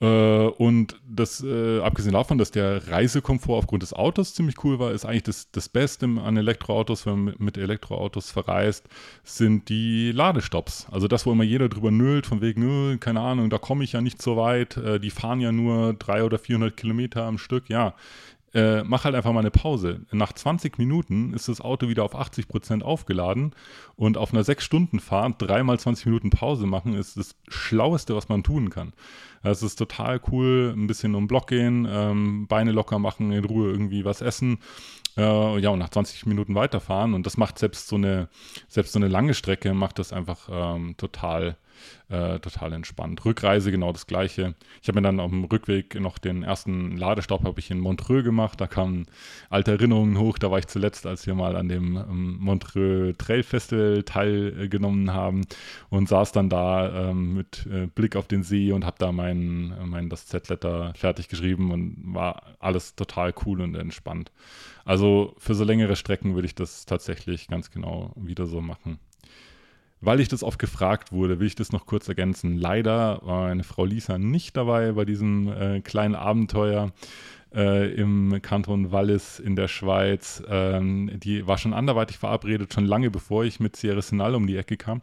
Äh, 0.00 0.06
und 0.06 0.94
das, 1.08 1.42
äh, 1.42 1.80
abgesehen 1.80 2.12
davon, 2.12 2.38
dass 2.38 2.52
der 2.52 2.86
Reisekomfort 2.88 3.58
aufgrund 3.58 3.82
des 3.82 3.92
Autos 3.92 4.32
ziemlich 4.32 4.62
cool 4.62 4.78
war, 4.78 4.92
ist 4.92 5.04
eigentlich 5.04 5.24
das, 5.24 5.50
das 5.50 5.68
Beste 5.68 6.06
an 6.06 6.36
Elektroautos, 6.36 7.04
wenn 7.04 7.24
man 7.24 7.34
mit, 7.38 7.58
Elektroautos 7.58 8.30
verreist, 8.30 8.88
sind 9.24 9.68
die 9.68 10.12
Ladestops. 10.12 10.86
Also 10.92 11.08
das, 11.08 11.26
wo 11.26 11.32
immer 11.32 11.42
jeder 11.42 11.68
drüber 11.68 11.90
nölt, 11.90 12.26
von 12.26 12.40
wegen, 12.40 13.00
keine 13.00 13.20
Ahnung, 13.20 13.50
da 13.50 13.58
komme 13.58 13.82
ich 13.82 13.92
ja 13.92 14.00
nicht 14.00 14.22
so 14.22 14.36
weit, 14.36 14.76
äh, 14.76 15.00
die 15.00 15.10
fahren 15.10 15.40
ja 15.40 15.50
nur 15.50 15.94
300 15.94 16.26
oder 16.26 16.38
400 16.38 16.76
Kilometer 16.76 17.24
am 17.24 17.38
Stück. 17.38 17.68
Ja, 17.68 17.94
äh, 18.54 18.82
mach 18.82 19.04
halt 19.04 19.14
einfach 19.14 19.32
mal 19.32 19.40
eine 19.40 19.50
Pause. 19.50 20.06
Nach 20.10 20.32
20 20.32 20.78
Minuten 20.78 21.34
ist 21.34 21.48
das 21.48 21.60
Auto 21.60 21.88
wieder 21.88 22.04
auf 22.04 22.14
80 22.14 22.48
Prozent 22.48 22.82
aufgeladen 22.82 23.54
und 23.96 24.16
auf 24.16 24.32
einer 24.32 24.42
6-Stunden-Fahrt 24.42 25.34
dreimal 25.38 25.78
20 25.78 26.06
Minuten 26.06 26.30
Pause 26.30 26.66
machen 26.66 26.94
ist 26.94 27.16
das 27.16 27.36
Schlaueste, 27.48 28.16
was 28.16 28.28
man 28.28 28.42
tun 28.42 28.70
kann. 28.70 28.92
Es 29.42 29.62
ist 29.62 29.76
total 29.76 30.20
cool, 30.30 30.74
ein 30.76 30.86
bisschen 30.86 31.14
um 31.14 31.24
den 31.24 31.28
Block 31.28 31.48
gehen, 31.48 31.86
ähm, 31.88 32.46
Beine 32.46 32.72
locker 32.72 32.98
machen, 32.98 33.32
in 33.32 33.44
Ruhe 33.44 33.70
irgendwie 33.70 34.04
was 34.04 34.20
essen. 34.20 34.58
Äh, 35.16 35.58
ja, 35.58 35.70
und 35.70 35.78
nach 35.78 35.90
20 35.90 36.26
Minuten 36.26 36.54
weiterfahren. 36.54 37.14
Und 37.14 37.26
das 37.26 37.36
macht 37.36 37.58
selbst 37.58 37.88
so 37.88 37.96
eine, 37.96 38.28
selbst 38.68 38.92
so 38.92 38.98
eine 38.98 39.08
lange 39.08 39.34
Strecke, 39.34 39.74
macht 39.74 39.98
das 39.98 40.12
einfach 40.12 40.48
ähm, 40.50 40.96
total 40.96 41.56
äh, 42.08 42.38
total 42.38 42.72
entspannt. 42.72 43.24
Rückreise 43.24 43.70
genau 43.70 43.92
das 43.92 44.06
gleiche. 44.06 44.54
Ich 44.82 44.88
habe 44.88 45.00
mir 45.00 45.02
dann 45.02 45.20
auf 45.20 45.30
dem 45.30 45.44
Rückweg 45.44 46.00
noch 46.00 46.18
den 46.18 46.42
ersten 46.42 46.96
Ladestopp 46.96 47.44
habe 47.44 47.60
ich 47.60 47.70
in 47.70 47.80
Montreux 47.80 48.24
gemacht. 48.24 48.60
Da 48.60 48.66
kamen 48.66 49.06
alte 49.50 49.72
Erinnerungen 49.72 50.18
hoch. 50.18 50.38
Da 50.38 50.50
war 50.50 50.58
ich 50.58 50.66
zuletzt, 50.66 51.06
als 51.06 51.26
wir 51.26 51.34
mal 51.34 51.56
an 51.56 51.68
dem 51.68 51.96
ähm, 51.96 52.38
Montreux 52.40 53.16
Trail 53.18 53.42
Festival 53.42 54.02
teilgenommen 54.04 55.12
haben 55.12 55.42
und 55.90 56.08
saß 56.08 56.32
dann 56.32 56.48
da 56.48 57.10
ähm, 57.10 57.34
mit 57.34 57.66
äh, 57.66 57.86
Blick 57.86 58.16
auf 58.16 58.26
den 58.26 58.42
See 58.42 58.72
und 58.72 58.84
habe 58.84 58.96
da 58.98 59.12
mein, 59.12 59.74
mein 59.84 60.08
das 60.08 60.26
Z-Letter 60.26 60.92
fertig 60.94 61.28
geschrieben 61.28 61.72
und 61.72 62.14
war 62.14 62.42
alles 62.58 62.94
total 62.94 63.34
cool 63.44 63.60
und 63.60 63.74
entspannt. 63.74 64.32
Also 64.84 65.34
für 65.36 65.54
so 65.54 65.64
längere 65.64 65.96
Strecken 65.96 66.34
würde 66.34 66.46
ich 66.46 66.54
das 66.54 66.86
tatsächlich 66.86 67.48
ganz 67.48 67.70
genau 67.70 68.12
wieder 68.16 68.46
so 68.46 68.62
machen. 68.62 68.98
Weil 70.00 70.20
ich 70.20 70.28
das 70.28 70.42
oft 70.42 70.58
gefragt 70.58 71.12
wurde, 71.12 71.40
will 71.40 71.46
ich 71.46 71.54
das 71.54 71.72
noch 71.72 71.86
kurz 71.86 72.08
ergänzen. 72.08 72.56
Leider 72.56 73.20
war 73.22 73.48
meine 73.48 73.64
Frau 73.64 73.84
Lisa 73.84 74.18
nicht 74.18 74.56
dabei 74.56 74.92
bei 74.92 75.04
diesem 75.04 75.48
äh, 75.48 75.80
kleinen 75.80 76.14
Abenteuer 76.14 76.92
äh, 77.54 77.92
im 77.94 78.40
Kanton 78.42 78.92
Wallis 78.92 79.38
in 79.38 79.56
der 79.56 79.68
Schweiz. 79.68 80.42
Ähm, 80.48 81.10
die 81.14 81.46
war 81.46 81.58
schon 81.58 81.74
anderweitig 81.74 82.18
verabredet, 82.18 82.72
schon 82.72 82.86
lange 82.86 83.10
bevor 83.10 83.44
ich 83.44 83.60
mit 83.60 83.76
Sierra 83.76 84.02
Sinal 84.02 84.34
um 84.34 84.46
die 84.46 84.56
Ecke 84.56 84.76
kam. 84.76 85.02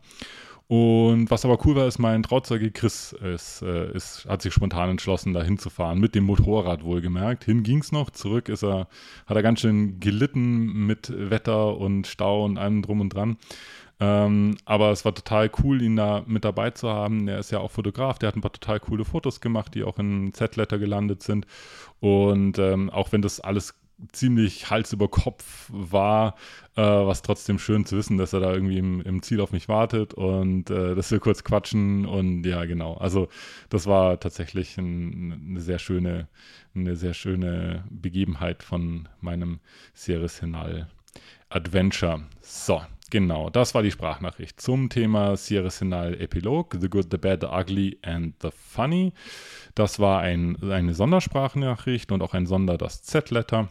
Und 0.67 1.29
was 1.29 1.45
aber 1.45 1.63
cool 1.65 1.75
war, 1.75 1.88
ist, 1.88 1.99
mein 1.99 2.23
Trauzeuge 2.23 2.71
Chris 2.71 3.13
ist, 3.13 3.62
äh, 3.62 3.91
ist, 3.91 4.25
hat 4.27 4.41
sich 4.41 4.51
spontan 4.51 4.89
entschlossen, 4.89 5.34
da 5.34 5.43
hinzufahren, 5.43 5.99
mit 5.99 6.15
dem 6.15 6.23
Motorrad 6.23 6.84
wohlgemerkt. 6.84 7.43
Hin 7.43 7.62
ging 7.62 7.79
es 7.79 7.91
noch, 7.91 8.10
zurück 8.10 8.49
ist 8.49 8.63
er, 8.63 8.88
hat 9.27 9.38
er 9.38 9.43
ganz 9.43 9.60
schön 9.60 9.99
gelitten 9.99 10.88
mit 10.88 11.13
Wetter 11.15 11.77
und 11.77 12.08
Stau 12.08 12.45
und 12.45 12.58
allem 12.58 12.81
drum 12.81 12.99
und 12.99 13.10
dran. 13.10 13.38
Ähm, 13.99 14.58
aber 14.65 14.91
es 14.91 15.05
war 15.05 15.15
total 15.15 15.49
cool, 15.63 15.81
ihn 15.81 15.95
da 15.95 16.23
mit 16.25 16.43
dabei 16.43 16.71
zu 16.71 16.89
haben. 16.89 17.27
Er 17.27 17.39
ist 17.39 17.51
ja 17.51 17.60
auch 17.60 17.71
Fotograf, 17.71 18.19
der 18.19 18.27
hat 18.27 18.36
ein 18.36 18.41
paar 18.41 18.51
total 18.51 18.79
coole 18.79 19.05
Fotos 19.05 19.39
gemacht, 19.41 19.73
die 19.73 19.84
auch 19.84 19.99
in 19.99 20.34
Z-Letter 20.34 20.77
gelandet 20.79 21.23
sind. 21.23 21.47
Und 21.99 22.60
ähm, 22.60 22.89
auch 22.89 23.12
wenn 23.12 23.21
das 23.21 23.39
alles 23.39 23.75
ziemlich 24.12 24.69
Hals 24.69 24.91
über 24.93 25.08
Kopf 25.08 25.69
war, 25.69 26.36
äh, 26.75 26.81
was 26.81 27.21
trotzdem 27.21 27.60
schön 27.60 27.86
zu 27.86 27.95
wissen, 27.97 28.17
dass 28.17 28.34
er 28.34 28.41
da 28.41 28.53
irgendwie 28.53 28.77
im, 28.77 29.01
im 29.01 29.21
Ziel 29.21 29.39
auf 29.39 29.51
mich 29.51 29.69
wartet 29.69 30.13
und 30.13 30.69
äh, 30.69 30.95
dass 30.95 31.12
wir 31.12 31.19
kurz 31.19 31.43
quatschen 31.43 32.05
und 32.05 32.45
ja, 32.45 32.65
genau. 32.65 32.95
Also 32.95 33.29
das 33.69 33.88
war 33.88 34.19
tatsächlich 34.19 34.77
ein, 34.77 35.47
eine 35.49 35.62
sehr 35.62 35.79
schöne, 35.79 36.27
eine 36.75 36.95
sehr 36.95 37.13
schöne 37.13 37.86
Begebenheit 37.89 38.63
von 38.63 39.08
meinem 39.21 39.60
Ceres 39.95 40.39
Hinal 40.39 40.88
Adventure. 41.49 42.23
So, 42.41 42.81
Genau, 43.12 43.52
das 43.52 43.76
war 43.76 43.84
die 43.84 43.91
Sprachnachricht 43.91 44.60
zum 44.60 44.89
Thema 44.89 45.38
Sierra 45.38 45.70
Sinal 45.70 46.20
Epilog, 46.20 46.76
The 46.80 46.89
Good, 46.89 47.08
The 47.12 47.18
Bad, 47.18 47.41
The 47.41 47.48
Ugly 47.48 48.00
and 48.02 48.34
The 48.41 48.50
Funny. 48.52 49.13
Das 49.76 50.00
war 50.00 50.22
ein, 50.22 50.58
eine 50.63 50.96
Sondersprachnachricht 50.96 52.12
und 52.12 52.24
auch 52.24 52.34
ein 52.34 52.48
Sonder, 52.48 52.78
das 52.78 53.04
Z-Letter. 53.04 53.70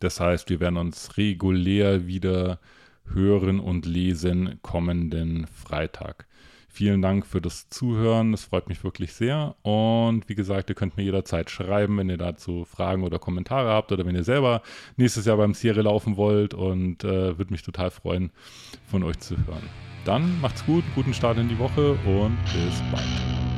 Das 0.00 0.20
heißt, 0.20 0.50
wir 0.50 0.60
werden 0.60 0.76
uns 0.76 1.16
regulär 1.16 2.06
wieder 2.06 2.60
hören 3.06 3.58
und 3.58 3.86
lesen 3.86 4.58
kommenden 4.62 5.46
Freitag. 5.46 6.26
Vielen 6.74 7.02
Dank 7.02 7.26
für 7.26 7.42
das 7.42 7.68
Zuhören. 7.68 8.32
Das 8.32 8.44
freut 8.44 8.66
mich 8.66 8.82
wirklich 8.82 9.12
sehr. 9.12 9.56
Und 9.60 10.26
wie 10.30 10.34
gesagt, 10.34 10.70
ihr 10.70 10.74
könnt 10.74 10.96
mir 10.96 11.02
jederzeit 11.02 11.50
schreiben, 11.50 11.98
wenn 11.98 12.08
ihr 12.08 12.16
dazu 12.16 12.64
Fragen 12.64 13.04
oder 13.04 13.18
Kommentare 13.18 13.68
habt 13.68 13.92
oder 13.92 14.06
wenn 14.06 14.14
ihr 14.14 14.24
selber 14.24 14.62
nächstes 14.96 15.26
Jahr 15.26 15.36
beim 15.36 15.52
Sierra 15.52 15.82
laufen 15.82 16.16
wollt. 16.16 16.54
Und 16.54 17.04
äh, 17.04 17.36
würde 17.36 17.52
mich 17.52 17.62
total 17.62 17.90
freuen, 17.90 18.30
von 18.86 19.02
euch 19.02 19.18
zu 19.20 19.36
hören. 19.36 19.68
Dann 20.06 20.40
macht's 20.40 20.64
gut, 20.64 20.82
guten 20.94 21.12
Start 21.12 21.36
in 21.36 21.50
die 21.50 21.58
Woche 21.58 21.92
und 22.06 22.38
bis 22.44 22.82
bald. 22.90 23.51